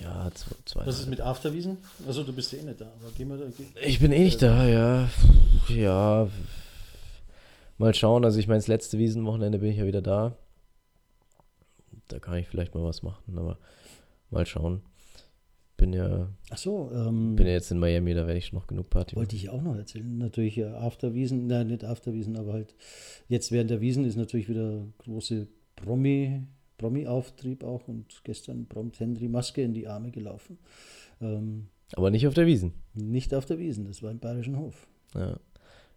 [0.00, 1.78] ja, zwei, zwei Was ist mit Afterwiesen?
[2.06, 3.44] Also du bist ja eh nicht da, aber gehen wir da.
[3.56, 3.86] Geh.
[3.86, 5.08] Ich bin eh nicht da, ja.
[5.68, 6.28] Ja.
[7.78, 8.24] Mal schauen.
[8.24, 10.36] Also ich meine, das letzte Wiesenwochenende bin ich ja wieder da.
[12.08, 13.58] Da kann ich vielleicht mal was machen, aber
[14.30, 14.82] mal schauen.
[15.76, 18.90] Bin ja, Ach so, ähm, bin ja jetzt in Miami, da werde ich noch genug
[18.90, 19.20] Party machen.
[19.20, 20.18] wollte ich auch noch erzählen.
[20.18, 22.74] Natürlich äh, Afterwiesen, nein, nicht Afterwiesen, aber halt
[23.28, 26.42] jetzt während der Wiesen ist natürlich wieder große Promi,
[26.78, 30.58] Promi-Auftrieb auch und gestern prompt Henry Maske in die Arme gelaufen.
[31.20, 32.72] Ähm, Aber nicht auf der Wiesen.
[32.94, 34.88] nicht auf der Wiesen, das war im Bayerischen Hof.
[35.14, 35.38] Ja,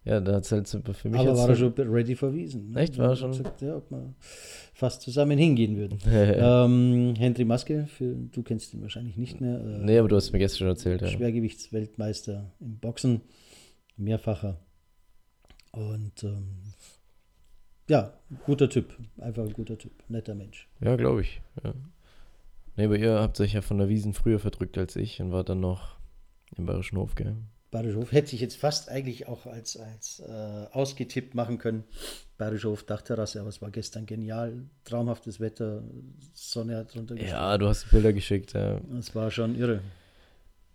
[0.04, 2.70] ja da hat es halt für mich Aber war er schon ready for Wiesen.
[2.70, 2.80] ne?
[2.80, 2.98] Echt?
[2.98, 3.32] War er schon?
[3.32, 4.14] Gesagt, ja, ob wir
[4.74, 5.98] fast zusammen hingehen würden.
[6.06, 9.60] ähm, Henry Maske, für, du kennst ihn wahrscheinlich nicht mehr.
[9.60, 11.08] Äh, nee, aber du hast mir gestern schon erzählt, ja.
[11.08, 13.20] Schwergewichtsweltmeister im Boxen,
[13.96, 14.58] mehrfacher.
[15.72, 16.58] Und ähm,
[17.88, 18.12] ja,
[18.44, 20.68] guter Typ, einfach ein guter Typ, netter Mensch.
[20.80, 21.40] Ja, glaube ich.
[21.62, 21.74] Ja.
[22.76, 25.48] Nee, aber ihr habt euch ja von der Wiesen früher verdrückt als ich und wart
[25.48, 25.96] dann noch
[26.56, 27.36] im Bayerischen Hof, gell?
[27.72, 31.84] Bayerischer Hof hätte ich jetzt fast eigentlich auch als, als äh, ausgetippt machen können.
[32.36, 34.52] Bayerischer Hof Dachterrasse, aber es war gestern genial,
[34.84, 35.82] traumhaftes Wetter,
[36.34, 38.78] Sonne hat drunter Ja, du hast Bilder geschickt, ja.
[38.98, 39.80] Es war schon irre.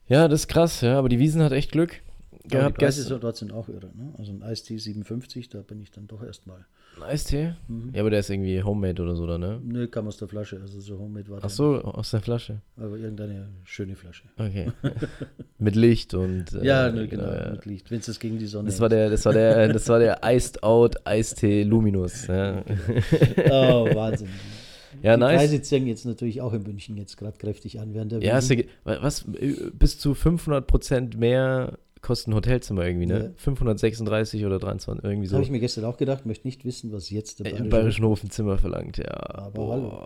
[0.08, 2.02] Ja, das ist krass, ja, aber die Wiesen hat echt Glück
[2.50, 3.22] gehabt die Preise gestern.
[3.22, 3.92] dort sind auch irre.
[3.96, 4.14] Ne?
[4.18, 6.66] Also ein Eistee 57, da bin ich dann doch erstmal.
[6.98, 7.54] Ein Eistee?
[7.68, 7.92] Mhm.
[7.94, 9.62] Ja, aber der ist irgendwie homemade oder so, oder ne?
[9.64, 12.54] Nö, kam aus der Flasche, also so homemade war Ach der so, aus der Flasche.
[12.54, 12.64] nicht.
[12.86, 14.24] Aber irgendeine schöne Flasche.
[14.38, 14.72] Okay.
[15.60, 17.52] Mit Licht und äh, ja, ne, genau, ja.
[17.52, 19.88] mit Licht, wenn es das gegen die Sonne Das war der, das war der, das
[19.90, 22.28] war der Iced Out Eistee Luminus.
[22.28, 22.64] Ja,
[23.50, 24.30] Oh, Wahnsinn.
[25.02, 25.38] ja die nice.
[25.38, 28.36] Preise ziehen jetzt natürlich auch in München jetzt gerade kräftig an während der Ja,
[28.86, 29.26] was,
[29.74, 33.24] bis zu 500% mehr kosten Hotelzimmer irgendwie, ne?
[33.26, 33.30] Ja.
[33.38, 35.36] 536 oder 23, irgendwie so.
[35.36, 37.70] habe ich mir gestern auch gedacht, möchte nicht wissen, was jetzt der Äh, Bayerische Im
[37.70, 39.12] Bayerischen Hof ein Zimmer verlangt, ja.
[39.36, 40.02] Aber hallo.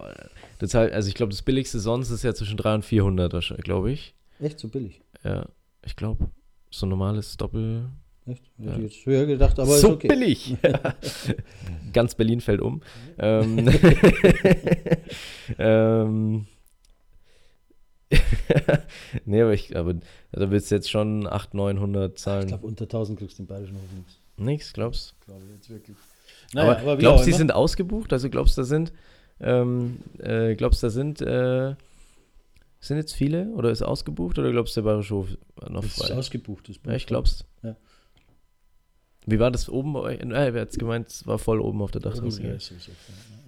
[0.59, 3.63] Das halt, also ich glaube, das billigste sonst ist ja zwischen 300 und 400, wahrscheinlich,
[3.65, 4.15] glaube ich.
[4.39, 5.01] Echt so billig.
[5.23, 5.47] Ja,
[5.85, 6.29] ich glaube.
[6.69, 7.89] So ein normales Doppel.
[8.25, 8.43] Echt?
[8.57, 8.77] Hätte Ja.
[8.77, 10.07] ich jetzt höher gedacht, aber so ist okay.
[10.07, 10.55] billig.
[11.93, 12.81] Ganz Berlin fällt um.
[13.17, 13.67] Ähm,
[15.59, 16.45] ähm,
[19.25, 19.95] nee, aber ich, aber
[20.31, 22.47] da willst du jetzt schon 800, 900 Ich zahlen.
[22.47, 24.17] glaube, unter 1000 kriegst du den Bayerischen Hof nichts.
[24.37, 25.97] Nichts, glaubst Glaube ich jetzt wirklich.
[26.53, 26.59] du?
[26.59, 28.11] aber, wie glaubst du, die sind ausgebucht?
[28.13, 28.91] Also glaubst du, da sind,
[29.39, 31.75] ähm, äh, glaubst du, da sind, äh,
[32.79, 35.27] sind jetzt viele oder ist ausgebucht oder glaubst du, der Bayerische Hof
[35.69, 36.15] noch Das ist frei?
[36.15, 36.67] ausgebucht.
[36.69, 37.45] Das Ja, ich glaub's.
[37.63, 37.75] Ja.
[39.27, 40.19] Wie war das oben bei euch?
[40.19, 42.41] Äh, wer hat's gemeint, es war voll oben auf der Dachterrasse.
[42.41, 42.55] Ja,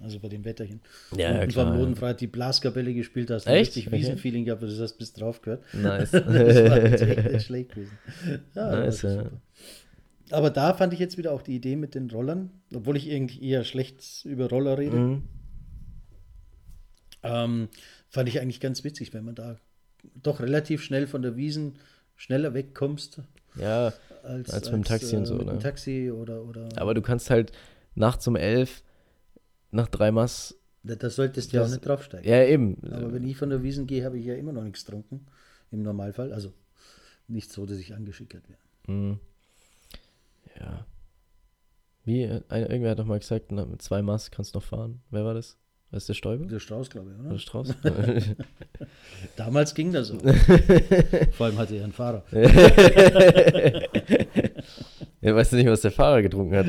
[0.04, 0.80] also bei dem Wetterchen.
[1.16, 1.66] Ja, ja, und klar.
[1.66, 3.76] beim Bodenfrei die Blaskapelle gespielt hast, Echt?
[3.76, 3.90] richtig.
[3.92, 5.64] Wiesenfeeling gehabt, das hast bis drauf gehört.
[5.74, 6.10] Nice.
[6.12, 7.98] das war jetzt echt nicht schlecht gewesen.
[8.54, 9.10] Ja, Nice, ja.
[9.24, 9.30] super.
[10.30, 13.42] Aber da fand ich jetzt wieder auch die Idee mit den Rollern, obwohl ich irgendwie
[13.48, 15.22] eher schlecht über Roller rede, Mhm.
[17.22, 17.68] ähm,
[18.08, 19.56] fand ich eigentlich ganz witzig, wenn man da
[20.22, 21.76] doch relativ schnell von der Wiesen
[22.16, 23.20] schneller wegkommst
[23.56, 25.58] Ja, als, Als mit dem Taxi und so, mit dem ne?
[25.58, 27.52] Taxi oder, oder aber du kannst halt
[27.94, 28.82] nachts um elf
[29.74, 30.54] nach drei Mass.
[30.82, 32.28] da, solltest du ja auch nicht draufsteigen.
[32.28, 32.78] Ja, eben.
[32.90, 35.26] Aber wenn ich von der Wiesen gehe, habe ich ja immer noch nichts getrunken.
[35.70, 36.32] Im Normalfall.
[36.32, 36.52] Also
[37.26, 38.60] nicht so, dass ich angeschickert wäre.
[38.86, 39.18] Mhm.
[40.58, 40.86] Ja.
[42.04, 44.64] Wie, äh, ein, irgendwer hat doch mal gesagt, na, mit zwei Mass kannst du noch
[44.64, 45.02] fahren.
[45.10, 45.56] Wer war das?
[45.90, 46.46] Das der Stäuber?
[46.46, 47.38] Der Strauß, glaube ich, Oder oder?
[47.38, 47.74] Strauß?
[49.36, 50.18] Damals ging das so.
[51.32, 52.24] Vor allem hatte er einen Fahrer.
[55.20, 56.66] ja, weißt du nicht, was der Fahrer getrunken hat?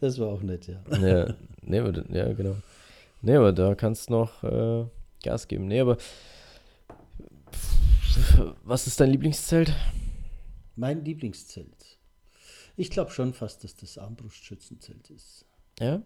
[0.00, 0.98] Das war auch nett, ja.
[0.98, 2.56] ja, nee, aber, ja, genau.
[3.22, 4.84] Nee, aber da kannst du noch äh,
[5.22, 5.66] Gas geben.
[5.66, 5.96] Nee, aber
[8.64, 9.74] was ist dein Lieblingszelt?
[10.76, 11.98] Mein Lieblingszelt.
[12.76, 15.44] Ich glaube schon fast, dass das Armbrustschützenzelt ist.
[15.80, 16.02] Ja?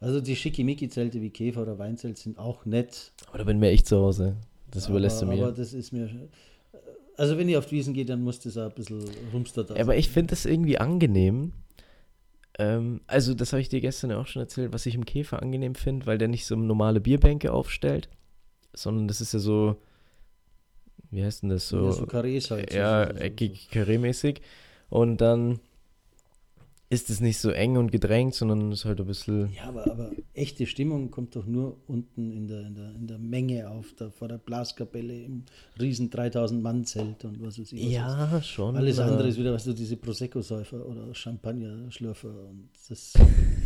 [0.00, 3.12] Also die Schickimicki-Zelte wie Käfer oder Weinzelt sind auch nett.
[3.28, 4.36] Aber da bin mir echt zu Hause.
[4.70, 5.44] Das überlässt aber, du mir.
[5.46, 6.08] Aber das ist mir.
[7.16, 9.74] Also wenn ich auf die Wiesen gehe, dann muss das auch ein bisschen rumster da
[9.74, 11.52] Ja, aber ich finde das irgendwie angenehm.
[12.58, 15.42] Ähm, also, das habe ich dir gestern ja auch schon erzählt, was ich im Käfer
[15.42, 18.08] angenehm finde, weil der nicht so normale Bierbänke aufstellt,
[18.72, 19.76] sondern das ist ja so,
[21.10, 21.68] wie heißt denn das?
[21.68, 22.72] So, ja, so Karrees halt.
[22.72, 24.40] ja, eckig, karree-mäßig.
[24.90, 25.60] Und dann
[26.90, 29.52] ist es nicht so eng und gedrängt, sondern ist halt ein bisschen.
[29.52, 33.18] Ja, aber, aber echte Stimmung kommt doch nur unten in der, in der, in der
[33.18, 35.44] Menge auf, da vor der Blaskapelle im
[35.78, 37.84] riesen 3000-Mann-Zelt und was weiß ich.
[37.84, 38.74] was Ja, schon.
[38.74, 43.12] Alles andere ist wieder, was du, diese Prosecco-Säufer oder Champagner-Schlürfer und das.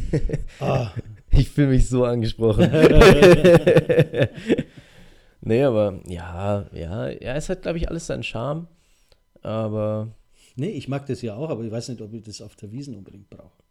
[0.60, 0.90] ah,
[1.30, 2.68] Ich fühle mich so angesprochen.
[5.42, 8.66] nee, aber ja, ja, ja, es hat, glaube ich, alles seinen Charme.
[9.42, 10.08] Aber
[10.56, 12.72] nee, ich mag das ja auch, aber ich weiß nicht, ob ich das auf der
[12.72, 13.62] Wiesen unbedingt brauche.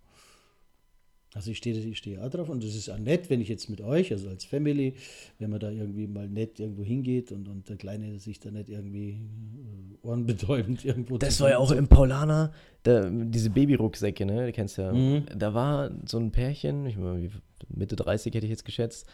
[1.34, 3.70] Also ich stehe ich stehe auch drauf und es ist auch nett, wenn ich jetzt
[3.70, 4.96] mit euch, also als Family,
[5.40, 8.68] wenn man da irgendwie mal nett irgendwo hingeht und, und der Kleine sich da nicht
[8.68, 12.52] irgendwie äh, ohrenbetäubend irgendwo das war ja auch im Paulaner,
[12.84, 14.48] da, diese Babyrucksäcke, ne?
[14.48, 14.92] Du kennst ja.
[14.92, 15.24] Mhm.
[15.34, 17.30] Da war so ein Pärchen, ich meine,
[17.70, 19.08] Mitte 30 hätte ich jetzt geschätzt.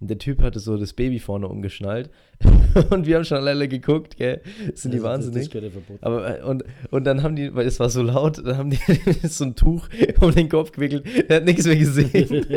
[0.00, 2.08] Und der Typ hatte so das Baby vorne umgeschnallt.
[2.90, 4.40] und wir haben schon alle geguckt, gell?
[4.74, 5.42] Sind die Also, das- wahnsinnig?
[5.42, 5.98] Das gehört ja verboten.
[6.04, 8.78] Aber, äh, und, und dann haben die, weil es war so laut, dann haben die
[9.28, 9.88] so ein Tuch
[10.20, 11.04] um den Kopf gewickelt.
[11.28, 12.08] Der hat nichts mehr gesehen.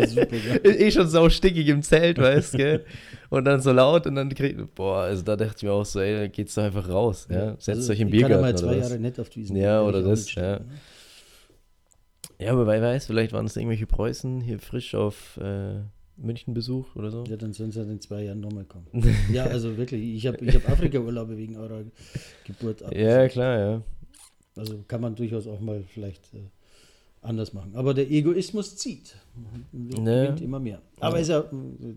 [0.07, 2.85] Super, eh schon saustickig im Zelt, weißt du, gell?
[3.29, 5.99] Und dann so laut und dann kriegt, boah, also da dachte ich mir auch so,
[5.99, 7.51] ey, geht's doch einfach raus, ja?
[7.59, 8.77] Setzt Also, euch im ich kann Biergarten mal zwei.
[8.77, 10.59] Jahre nicht auf diesen Ja, oder das, stehen, ja.
[10.59, 10.65] ne?
[12.39, 15.81] Ja, aber wer weiß, vielleicht waren es irgendwelche Preußen hier frisch auf äh,
[16.17, 17.23] München-Besuch oder so.
[17.25, 18.87] Ja, dann sollen sie halt in zwei Jahren nochmal kommen.
[19.31, 21.83] ja, also wirklich, ich habe ich hab Afrika-Urlaube wegen eurer
[22.45, 22.93] Geburt ab.
[22.95, 23.81] Ja, klar, ja.
[24.55, 26.39] Also kann man durchaus auch mal vielleicht äh,
[27.23, 27.75] anders machen.
[27.75, 29.15] Aber der Egoismus zieht.
[29.71, 30.21] Wird Ne.
[30.23, 30.81] gewinnt immer mehr.
[30.99, 31.43] Aber Ist ja,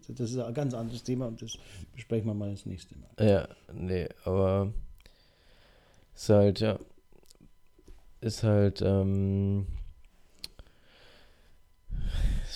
[0.08, 1.58] das ist ja ein ganz anderes Thema und das
[1.94, 3.28] besprechen wir mal das nächste Mal.
[3.28, 4.72] Ja, nee, aber
[6.14, 6.78] ist halt, ja,
[8.22, 9.66] ist halt, ähm,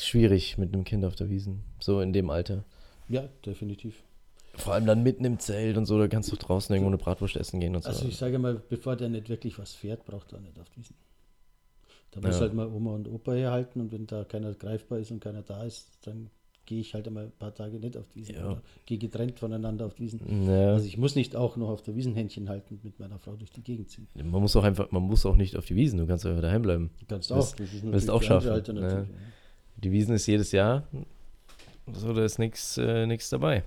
[0.04, 2.64] schwierig mit einem Kind auf der Wiesen, so in dem Alter.
[3.08, 4.02] Ja, definitiv.
[4.54, 7.36] Vor allem dann mitten im Zelt und so, da kannst du draußen irgendwo eine Bratwurst
[7.36, 7.88] essen gehen und so.
[7.88, 10.96] Also ich sage mal, bevor der nicht wirklich was fährt, braucht er nicht auf diesen.
[12.10, 12.40] Da muss Ja.
[12.42, 15.62] halt mal Oma und Opa herhalten und wenn da keiner greifbar ist und keiner da
[15.62, 16.28] ist, dann
[16.66, 18.44] gehe ich halt einmal ein paar Tage nicht auf diesen Ja.
[18.46, 20.46] oder gehe getrennt voneinander auf diesen.
[20.48, 23.18] ja, Also ich muss nicht auch noch auf der Wiesen Händchen halten und mit meiner
[23.20, 24.08] Frau durch die Gegend ziehen.
[24.14, 26.62] man muss auch einfach, man muss auch nicht auf die Wiesen, du kannst einfach daheim
[26.62, 26.90] bleiben.
[26.98, 27.38] Du kannst auch.
[27.38, 29.18] Das ist wirst natürlich auch die schaffen, Alternative, ja.
[29.82, 30.86] Die Wiesen ist jedes Jahr,
[31.92, 33.62] so, da ist nichts äh, nix dabei.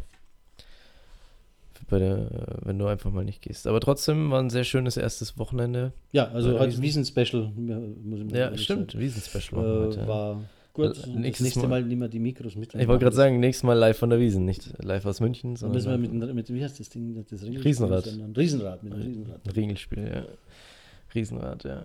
[1.89, 3.67] Bei der, äh, wenn du einfach mal nicht gehst.
[3.67, 5.91] Aber trotzdem war ein sehr schönes erstes Wochenende.
[6.11, 7.51] Ja, also heute Wiesen-Special,
[8.31, 8.97] ja, stimmt.
[8.97, 9.91] Wiesen-Special.
[9.93, 10.87] Äh, war gut.
[10.87, 12.73] Also, das nächstes nächste Mal- Mal nehmen wir die Mikros mit.
[12.73, 15.57] Ich wollte gerade sagen, nächstes Mal live von der Wiesen, nicht live aus München, Dann
[15.57, 17.15] sondern müssen wir mit, mit, wie heißt das Ding?
[17.29, 18.05] Das Ringelspiel, Riesenrad.
[18.37, 19.41] Riesenrad, mit dem Riesenrad.
[19.45, 20.23] Ein Ringelspiel, ja.
[21.13, 21.83] Riesenrad, ja.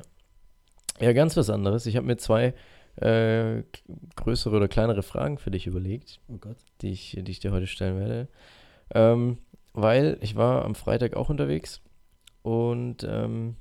[1.01, 1.87] Ja, ganz was anderes.
[1.87, 2.55] Ich habe mir zwei
[3.01, 3.63] äh,
[4.17, 6.57] größere oder kleinere Fragen für dich überlegt, Oh Gott.
[6.81, 8.29] die ich, die ich dir heute stellen werde.
[8.95, 9.39] Ähm,
[9.73, 11.81] weil ich war am Freitag auch unterwegs
[12.43, 13.57] und ähm,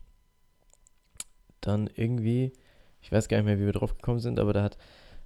[1.61, 2.53] dann irgendwie,
[3.01, 4.77] ich weiß gar nicht mehr, wie wir drauf gekommen sind, aber da hat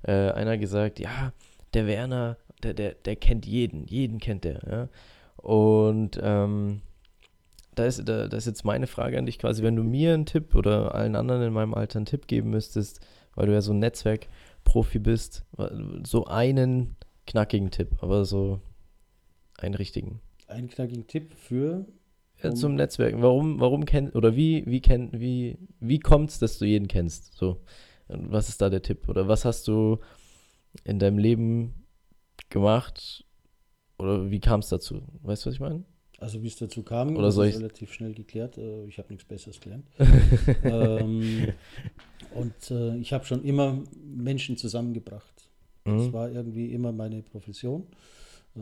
[0.04, 1.34] äh, einer gesagt, ja,
[1.74, 4.90] der Werner, der, der, der kennt jeden, jeden kennt der, ja.
[5.38, 6.82] Und ähm,
[7.76, 10.26] da ist, da, da ist jetzt meine Frage an dich quasi, wenn du mir einen
[10.26, 13.00] Tipp oder allen anderen in meinem Alter einen Tipp geben müsstest,
[13.36, 15.46] weil du ja so ein Netzwerkprofi bist,
[16.04, 16.96] so einen
[17.28, 18.62] knackigen Tipp, aber so
[19.58, 20.22] einen richtigen.
[20.48, 21.86] Einen knackigen Tipp für
[22.44, 23.22] ja, zum Netzwerken.
[23.22, 27.34] Warum, warum kennt oder wie, wie kennt, wie, wie kommt's, dass du jeden kennst?
[27.36, 27.62] So.
[28.08, 29.08] Was ist da der Tipp?
[29.08, 30.00] Oder was hast du
[30.84, 31.86] in deinem Leben
[32.50, 33.26] gemacht?
[33.98, 35.04] Oder wie kam es dazu?
[35.22, 35.86] Weißt du, was ich meine?
[36.22, 38.58] Also wie es dazu kam, Oder soll ich- relativ schnell geklärt.
[38.58, 39.86] Äh, Ich habe nichts Besseres gelernt.
[40.64, 41.48] ähm,
[42.36, 45.50] und äh, ich habe schon immer Menschen zusammengebracht.
[45.84, 46.14] Das Mhm.
[46.14, 47.88] war irgendwie immer meine Profession,
[48.56, 48.60] äh,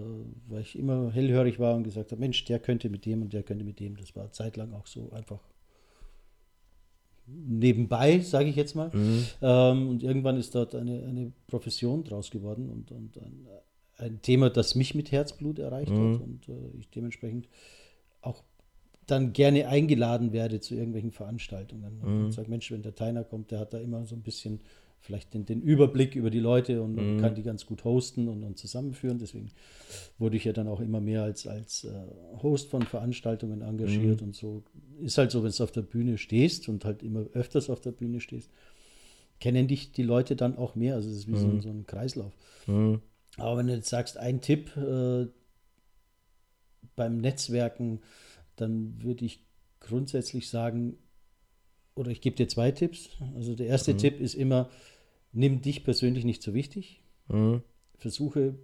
[0.48, 3.43] weil ich immer hellhörig war und gesagt habe, Mensch, der könnte mit dem und der
[3.43, 3.98] könnte mit dem.
[3.98, 5.41] Das war zeitlang auch so einfach
[7.28, 8.89] nebenbei, sage ich jetzt mal.
[8.93, 9.26] Mhm.
[9.41, 13.45] Ähm, und irgendwann ist dort eine, eine Profession draus geworden und, und ein,
[14.00, 16.14] ein Thema, das mich mit Herzblut erreicht Mhm.
[16.14, 17.48] hat und äh, ich dementsprechend
[18.22, 18.44] auch
[19.06, 22.00] dann gerne eingeladen werde zu irgendwelchen Veranstaltungen.
[22.04, 22.26] Mhm.
[22.26, 24.60] Und sage, Mensch, wenn der Teiner kommt, der hat da immer so ein bisschen
[25.02, 27.18] vielleicht den, den Überblick über die Leute und, und Mhm.
[27.18, 29.18] kann die ganz gut hosten und, und zusammenführen.
[29.18, 29.50] Deswegen
[30.18, 31.92] wurde ich ja dann auch immer mehr als, als äh,
[32.44, 34.28] Host von Veranstaltungen engagiert Mhm.
[34.28, 34.64] und so.
[35.02, 37.92] Ist halt so, wenn du auf der Bühne stehst und halt immer öfters auf der
[37.94, 38.50] Bühne stehst,
[39.40, 40.96] kennen dich die Leute dann auch mehr.
[40.96, 41.62] Also es ist wie so, ein, Mhm.
[41.62, 42.34] so ein Kreislauf.
[42.68, 43.00] Mhm.
[43.38, 45.28] Aber wenn du jetzt sagst, ein Tipp äh,
[46.96, 48.02] beim Netzwerken,
[48.56, 49.46] dann würde ich
[49.80, 50.98] grundsätzlich sagen,
[51.96, 53.10] oder ich gebe dir zwei Tipps.
[53.36, 53.98] Also der erste Mhm.
[53.98, 54.70] Tipp ist immer,
[55.32, 57.02] nimm dich persönlich nicht so wichtig.
[57.28, 57.62] Mhm.
[57.98, 58.56] Versuche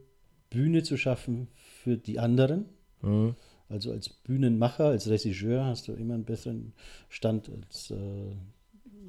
[0.49, 1.47] Bühne zu schaffen
[1.83, 2.65] für die anderen.
[3.01, 3.35] Mhm.
[3.67, 6.73] Also als Bühnenmacher, als Regisseur hast du immer einen besseren
[7.09, 7.95] Stand als äh,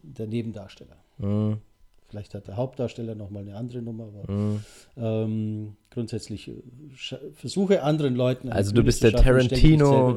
[0.02, 0.96] der Nebendarsteller.
[1.18, 1.58] Mhm.
[2.08, 4.60] Vielleicht hat der Hauptdarsteller nochmal eine andere Nummer, aber Mhm.
[4.96, 6.54] ähm, grundsätzlich äh,
[7.34, 8.48] versuche anderen Leuten.
[8.50, 10.16] Also du Bühne bist der schaffen Tarantino-.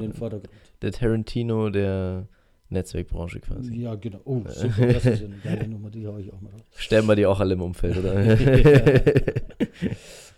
[0.81, 2.27] Der Tarantino der
[2.69, 3.75] Netzwerkbranche quasi.
[3.75, 4.19] Ja, genau.
[4.25, 6.61] Oh, super, das ist eine geile Nummer, die haue ich auch mal raus.
[6.75, 8.13] Sterben wir die auch alle im Umfeld, oder?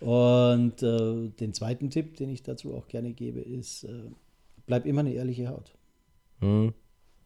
[0.00, 4.10] Und äh, den zweiten Tipp, den ich dazu auch gerne gebe, ist, äh,
[4.66, 5.72] bleib immer eine ehrliche Haut.
[6.40, 6.72] mhm.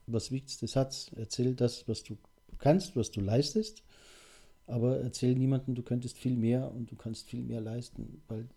[0.08, 2.16] Was wichtigste Satz, erzähl das, was du
[2.58, 3.82] kannst, was du leistest,
[4.66, 8.48] aber erzähl niemandem, du könntest viel mehr und du kannst viel mehr leisten, weil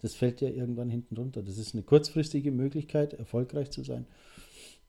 [0.00, 1.42] das fällt dir irgendwann hinten runter.
[1.42, 4.06] Das ist eine kurzfristige Möglichkeit, erfolgreich zu sein,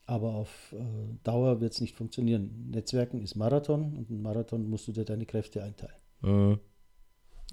[0.05, 0.83] aber auf äh,
[1.23, 2.69] Dauer wird es nicht funktionieren.
[2.71, 5.95] Netzwerken ist Marathon und ein Marathon musst du dir deine Kräfte einteilen.
[6.21, 6.59] Mhm.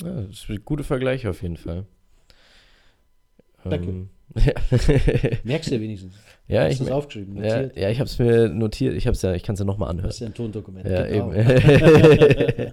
[0.02, 1.84] Ja, das ist ein guter Vergleich auf jeden Fall.
[3.64, 3.90] Danke.
[3.90, 4.52] Ähm, ja.
[5.44, 6.14] Merkst du ja wenigstens.
[6.46, 7.76] ja, Hast ich, es aufgeschrieben, ja, notiert.
[7.76, 8.94] ja, ich habe es mir notiert.
[8.94, 10.08] Ich ja, ich kann es ja nochmal anhören.
[10.08, 10.86] Das ist ja ein Tondokument.
[10.86, 11.32] Ja, genau.
[11.32, 12.72] eben.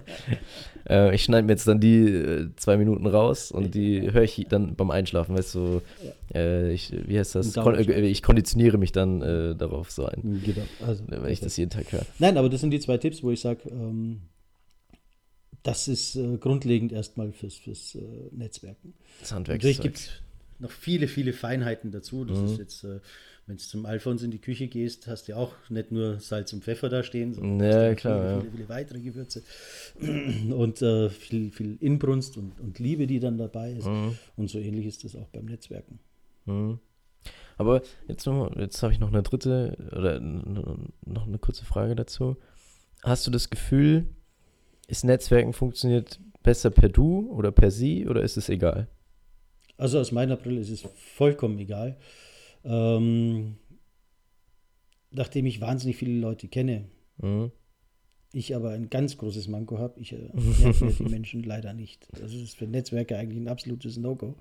[0.88, 4.46] äh, ich schneide mir jetzt dann die äh, zwei Minuten raus und die höre ich
[4.48, 5.82] dann beim Einschlafen, weißt du,
[6.32, 7.54] äh, ich, wie heißt das?
[7.54, 10.62] Kon äh, ich konditioniere mich dann äh, darauf so ein, Genau.
[10.86, 12.06] Also, wenn ich das jeden Tag höre.
[12.20, 14.20] Nein, aber das sind die zwei Tipps, wo ich sage, ähm,
[15.64, 17.98] das ist äh, grundlegend erstmal fürs, fürs
[18.30, 18.94] Netzwerken.
[19.20, 19.92] Das Handwerkszeug.
[20.60, 22.24] Noch viele, viele Feinheiten dazu.
[22.24, 22.44] Das Mhm.
[22.46, 23.00] ist jetzt, äh,
[23.46, 26.52] wenn du zum Alfons in die Küche gehst, hast du ja auch nicht nur Salz
[26.52, 28.40] und Pfeffer da stehen, sondern Ja, klar, viele, ja.
[28.40, 29.42] viele, viele weitere Gewürze
[30.52, 33.86] und äh, viel, viel Inbrunst und, und Liebe, die dann dabei ist.
[33.86, 34.16] Mhm.
[34.36, 35.98] Und so ähnlich ist das auch beim Netzwerken.
[36.46, 36.78] Mhm.
[37.56, 42.36] Aber jetzt, noch, jetzt habe ich noch eine dritte oder noch eine kurze Frage dazu.
[43.02, 44.06] Hast du das Gefühl,
[44.86, 48.88] ist Netzwerken funktioniert besser per Du oder per Sie oder ist es egal?
[49.78, 51.96] Also aus meiner Brille ist es vollkommen egal.
[52.64, 53.54] Ähm,
[55.10, 56.84] nachdem ich wahnsinnig viele Leute kenne,
[57.20, 57.50] Mhm.
[58.32, 60.28] ich aber ein ganz großes Manko habe, ich äh,
[60.98, 62.06] die Menschen leider nicht.
[62.20, 64.34] Das ist für Netzwerke eigentlich ein absolutes No-Go.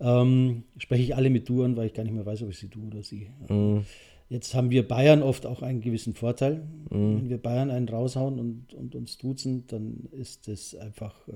[0.00, 2.58] Ähm, spreche ich alle mit Du an, weil ich gar nicht mehr weiß, ob ich
[2.58, 3.30] sie du oder sie.
[3.48, 3.84] Mhm.
[4.28, 6.62] Jetzt haben wir Bayern oft auch einen gewissen Vorteil.
[6.90, 7.16] Mhm.
[7.16, 11.32] Wenn wir Bayern einen raushauen und, und uns duzen, dann ist das einfach, äh,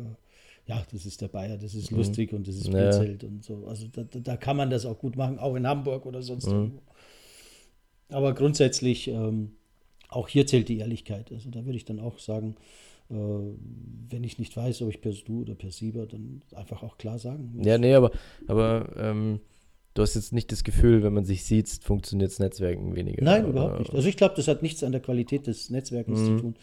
[0.74, 1.98] ja, das ist der Bayer, das ist Mhm.
[1.98, 2.78] lustig und das ist Ja.
[2.80, 3.66] Bielzelt und so.
[3.66, 6.46] Also da, da da kann man das auch gut machen, auch in Hamburg oder sonst
[6.46, 6.52] Mhm.
[6.52, 6.82] irgendwo.
[8.08, 9.52] Aber grundsätzlich, ähm,
[10.08, 11.32] auch hier zählt die Ehrlichkeit.
[11.32, 12.56] Also da würde ich dann auch sagen,
[13.10, 16.98] äh, wenn ich nicht weiß, ob ich per Du oder per Sieber, dann einfach auch
[16.98, 17.60] klar sagen.
[17.64, 18.10] Ja, nee, aber,
[18.46, 19.40] aber ähm,
[19.94, 23.24] du hast jetzt nicht das Gefühl, wenn man sich sieht, funktioniert das Netzwerken weniger.
[23.24, 23.50] Nein, oder?
[23.50, 23.94] überhaupt nicht.
[23.94, 26.26] Also ich glaube, das hat nichts an der Qualität des Netzwerkens Mhm.
[26.26, 26.54] zu tun.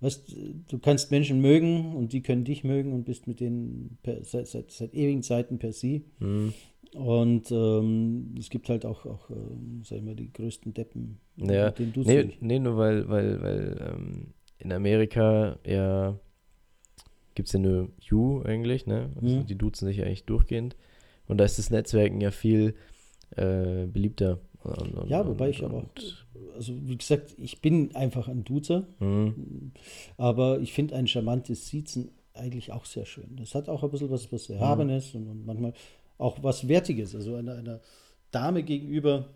[0.00, 0.36] Weißt,
[0.68, 4.46] du kannst Menschen mögen und die können dich mögen und bist mit denen per, seit,
[4.46, 6.04] seit, seit ewigen Zeiten per sie.
[6.18, 6.52] Mhm.
[6.94, 11.66] Und ähm, es gibt halt auch, auch ähm, sag ich mal, die größten Deppen, Ja,
[11.66, 14.26] mit denen du Nee, nee, nur weil, weil, weil ähm,
[14.58, 16.18] in Amerika ja
[17.34, 19.10] gibt es ja nur You eigentlich, ne?
[19.20, 19.46] Also Mhm.
[19.46, 20.74] die duzen sich ja eigentlich durchgehend.
[21.28, 22.74] Und da ist das Netzwerken ja viel
[23.36, 24.40] äh, beliebter.
[24.62, 25.84] Und, und, ja, wobei ich aber,
[26.56, 29.72] also wie gesagt, ich bin einfach ein Duzer, mhm.
[30.16, 33.36] aber ich finde ein charmantes Siezen eigentlich auch sehr schön.
[33.36, 35.20] Das hat auch ein bisschen was, was Erhabenes mhm.
[35.20, 35.72] und, und, manchmal
[36.18, 37.14] auch was Wertiges.
[37.14, 37.80] Also einer, einer
[38.30, 39.30] Dame gegenüber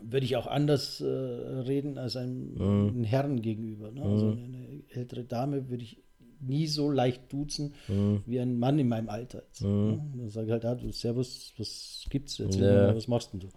[0.00, 2.88] würde ich auch anders äh, reden als einem, mhm.
[2.88, 3.90] einem Herrn gegenüber.
[3.90, 4.02] Ne?
[4.02, 4.44] Also mhm.
[4.44, 5.98] eine ältere Dame würde ich
[6.40, 8.22] nie so leicht duzen mhm.
[8.26, 9.42] wie ein Mann in meinem Alter.
[9.46, 9.68] Jetzt, mhm.
[9.68, 10.12] ne?
[10.16, 12.40] Dann sage ich halt, ah, du Servus, was gibt's?
[12.40, 12.96] Erzähl ja.
[12.96, 13.48] was machst denn du?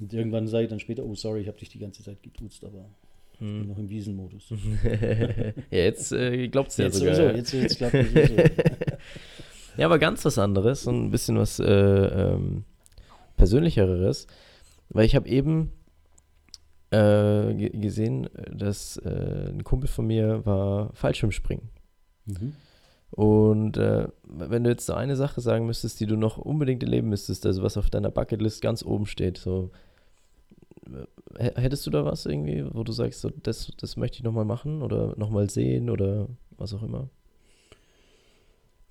[0.00, 2.64] Und irgendwann sage ich dann später, oh sorry, ich habe dich die ganze Zeit geduzt,
[2.64, 2.90] aber
[3.32, 3.68] ich bin hm.
[3.68, 4.50] noch im Wiesenmodus.
[5.70, 7.14] ja, jetzt äh, glaubt es ja sogar.
[7.14, 8.34] Sowieso, jetzt, jetzt glaubt es sowieso.
[9.76, 12.64] ja, aber ganz was anderes und ein bisschen was äh, ähm,
[13.36, 14.26] Persönlicheres.
[14.88, 15.72] Weil ich habe eben
[16.90, 21.68] äh, gesehen, dass äh, ein Kumpel von mir war Fallschirmspringen.
[22.26, 22.52] Mhm.
[23.10, 27.08] Und äh, wenn du jetzt so eine Sache sagen müsstest, die du noch unbedingt erleben
[27.08, 29.70] müsstest, also was auf deiner Bucketlist ganz oben steht, so
[31.38, 34.82] hättest du da was irgendwie, wo du sagst, so, das, das möchte ich nochmal machen
[34.82, 37.08] oder nochmal sehen oder was auch immer?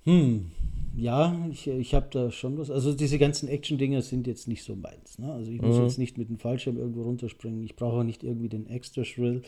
[0.04, 0.52] Hm,
[0.96, 2.70] ja, ich, ich habe da schon was.
[2.70, 5.18] Also diese ganzen Action-Dinger sind jetzt nicht so meins.
[5.18, 5.32] Ne?
[5.32, 5.82] Also ich muss mhm.
[5.82, 7.64] jetzt nicht mit dem Fallschirm irgendwo runterspringen.
[7.64, 9.42] Ich brauche auch nicht irgendwie den Extra-Thrill.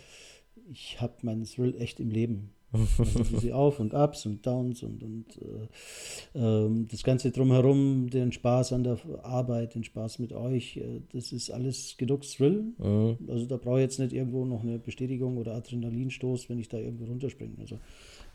[0.73, 2.51] Ich habe meinen Thrill echt im Leben.
[2.71, 5.27] Also diese Auf und Ups und Downs und, und
[6.35, 11.01] äh, äh, das Ganze drumherum, den Spaß an der Arbeit, den Spaß mit euch, äh,
[11.13, 12.75] das ist alles genug Thrill.
[12.77, 13.17] Mhm.
[13.29, 16.77] Also da brauche ich jetzt nicht irgendwo noch eine Bestätigung oder Adrenalinstoß, wenn ich da
[16.77, 17.55] irgendwo runterspringe.
[17.59, 17.79] Also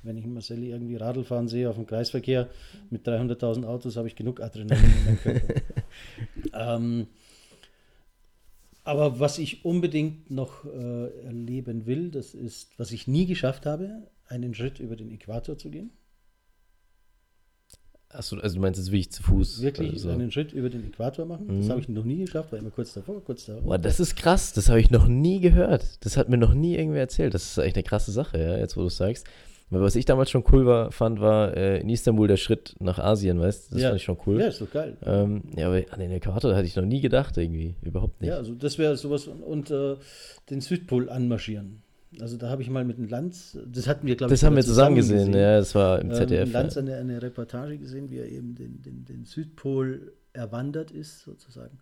[0.02, 2.50] wenn ich Marcelli irgendwie Radl fahren sehe auf dem Kreisverkehr
[2.90, 5.62] mit 300.000 Autos, habe ich genug Adrenalin in meinem Körper.
[6.54, 7.08] ähm,
[8.84, 14.08] aber was ich unbedingt noch äh, erleben will, das ist, was ich nie geschafft habe,
[14.34, 15.92] einen Schritt über den Äquator zu gehen.
[18.10, 19.62] Achso, also du meinst jetzt wirklich zu Fuß?
[19.62, 20.10] Wirklich also.
[20.10, 21.48] einen Schritt über den Äquator machen.
[21.48, 21.62] Mhm.
[21.62, 23.64] Das habe ich noch nie geschafft, war immer kurz davor, kurz davor.
[23.64, 26.06] Boah, das ist krass, das habe ich noch nie gehört.
[26.06, 27.34] Das hat mir noch nie irgendwer erzählt.
[27.34, 29.26] Das ist echt eine krasse Sache, ja, jetzt wo du es sagst.
[29.70, 33.00] Weil was ich damals schon cool war, fand, war äh, in Istanbul der Schritt nach
[33.00, 33.76] Asien, weißt du?
[33.76, 33.90] Das ja.
[33.90, 34.40] fand ich schon cool.
[34.40, 34.96] Ja, ist doch geil.
[35.04, 37.74] Ähm, ja, aber an den Äquator hatte ich noch nie gedacht, irgendwie.
[37.82, 38.30] Überhaupt nicht.
[38.30, 39.96] Ja, also das wäre sowas und, und äh,
[40.52, 41.82] den Südpol anmarschieren.
[42.20, 44.56] Also da habe ich mal mit einem Lanz, das hatten wir, glaube ich, Das haben
[44.56, 46.48] wir zusammen gesehen, gesehen, ja, das war im ZDF.
[46.48, 51.22] Ähm, Lanz eine, eine Reportage gesehen, wie er eben den, den, den Südpol erwandert ist,
[51.24, 51.80] sozusagen.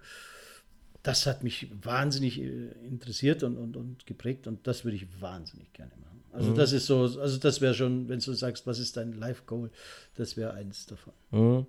[1.03, 5.73] Das hat mich wahnsinnig äh, interessiert und, und, und geprägt und das würde ich wahnsinnig
[5.73, 6.23] gerne machen.
[6.34, 6.55] Also mhm.
[6.55, 9.69] das ist so, also das wäre schon, wenn du sagst, was ist dein Life-Goal,
[10.15, 11.13] das wäre eins davon.
[11.32, 11.65] Mhm.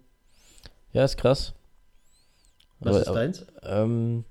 [0.92, 1.54] Ja, ist krass.
[2.80, 3.46] Was aber, ist deins?
[3.62, 4.24] Ähm,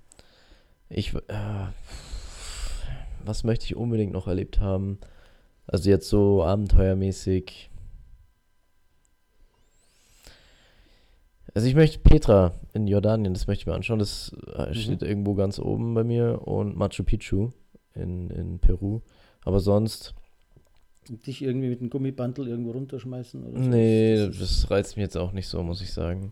[0.90, 1.68] ich, äh,
[3.26, 5.00] was möchte ich unbedingt noch erlebt haben?
[5.68, 7.70] Also jetzt so abenteuermäßig.
[11.54, 14.00] Also ich möchte Petra in Jordanien, das möchte ich mir anschauen.
[14.00, 14.74] Das äh, mhm.
[14.74, 16.48] steht irgendwo ganz oben bei mir.
[16.48, 17.52] Und Machu Picchu
[17.94, 19.02] in, in Peru.
[19.44, 20.14] Aber sonst.
[21.08, 23.44] Dich irgendwie mit einem Gummibandel irgendwo runterschmeißen?
[23.44, 23.70] Oder so?
[23.70, 26.32] Nee, das, das reizt mich jetzt auch nicht so, muss ich sagen.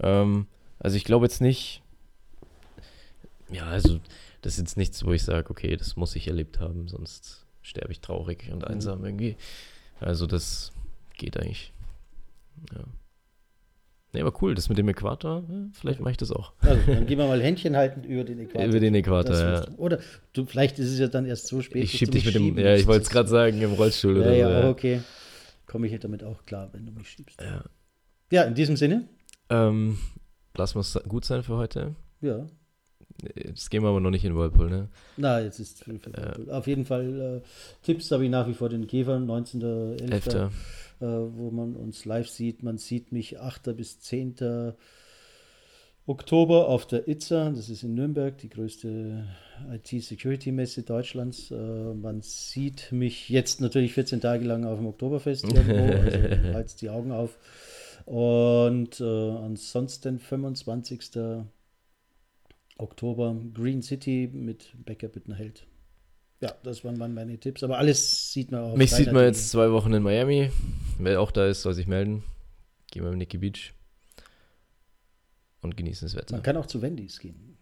[0.00, 0.46] Ähm,
[0.78, 1.82] also ich glaube jetzt nicht.
[3.50, 4.00] Ja, also
[4.44, 7.92] das ist jetzt nichts, wo ich sage, okay, das muss ich erlebt haben, sonst sterbe
[7.92, 8.74] ich traurig und mhm.
[8.74, 9.06] einsam mhm.
[9.06, 9.36] irgendwie.
[10.00, 10.72] Also das
[11.16, 11.72] geht eigentlich.
[12.74, 12.84] Ja.
[14.12, 15.42] Nee, aber cool, das mit dem Äquator,
[15.72, 16.52] vielleicht mache ich das auch.
[16.60, 18.68] Also, dann gehen wir mal Händchen halten über den Äquator.
[18.68, 19.66] Über den Äquator, ja.
[19.78, 19.98] Oder
[20.34, 21.82] du, vielleicht ist es ja dann erst so spät.
[21.82, 24.34] Ich schieb dich mit dem, ja, ich wollte es gerade sagen, im Rollstuhl ja, oder
[24.34, 24.52] ja, so.
[24.52, 25.00] Ja, okay.
[25.66, 27.40] Komme ich damit auch klar, wenn du mich schiebst.
[27.40, 27.64] Ja,
[28.30, 29.08] ja in diesem Sinne.
[29.48, 29.98] Ähm,
[30.54, 31.96] lassen wir es gut sein für heute.
[32.20, 32.46] Ja.
[33.34, 34.88] Jetzt gehen wir aber noch nicht in Whirlpool, ne?
[35.16, 36.50] Na, jetzt ist Whirlpool.
[36.50, 40.50] Auf jeden Fall äh, Tipps habe ich nach wie vor den Käfern, 19.11., äh,
[41.00, 42.62] wo man uns live sieht.
[42.62, 43.76] Man sieht mich 8.
[43.76, 44.74] bis 10.
[46.06, 49.26] Oktober auf der ITSA, das ist in Nürnberg, die größte
[49.72, 51.50] IT-Security-Messe Deutschlands.
[51.50, 51.54] Äh,
[51.94, 56.90] man sieht mich jetzt natürlich 14 Tage lang auf dem Oktoberfest irgendwo, also halt's die
[56.90, 57.38] Augen auf.
[58.04, 61.10] Und äh, ansonsten 25.
[62.76, 65.66] Oktober Green City mit Becker Büttenheld.
[66.40, 67.62] Ja, das waren meine Tipps.
[67.62, 68.76] Aber alles sieht man auch.
[68.76, 70.50] Mich sieht man jetzt zwei Wochen in Miami.
[70.98, 72.22] Wer auch da ist, soll sich melden.
[72.90, 73.72] Gehen wir mit Nicky Beach
[75.64, 76.34] und genießen das Wetter.
[76.34, 77.56] Man kann auch zu Wendy's gehen.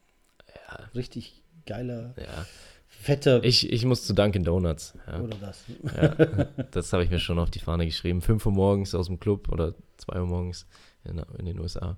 [0.49, 0.91] Ja.
[0.95, 2.47] Richtig geiler, ja.
[2.89, 3.43] fetter.
[3.45, 4.95] Ich, ich muss zu Dunkin' Donuts.
[5.07, 5.21] Ja.
[5.21, 5.65] Oder das.
[5.97, 8.21] Ja, das habe ich mir schon auf die Fahne geschrieben.
[8.21, 10.67] 5 Uhr morgens aus dem Club oder 2 Uhr morgens
[11.05, 11.97] in, in den USA.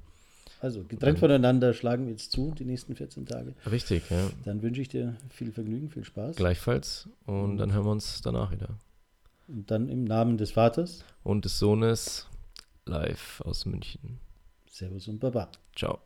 [0.65, 3.53] Also getrennt voneinander schlagen wir jetzt zu, die nächsten 14 Tage.
[3.71, 4.31] Richtig, ja.
[4.47, 6.37] Dann wünsche ich dir viel Vergnügen, viel Spaß.
[6.37, 7.07] Gleichfalls.
[7.27, 8.71] Und dann hören wir uns danach wieder.
[9.47, 11.05] Und dann im Namen des Vaters.
[11.23, 12.29] Und des Sohnes
[12.87, 14.19] live aus München.
[14.67, 15.51] Servus und Baba.
[15.77, 15.99] Ciao.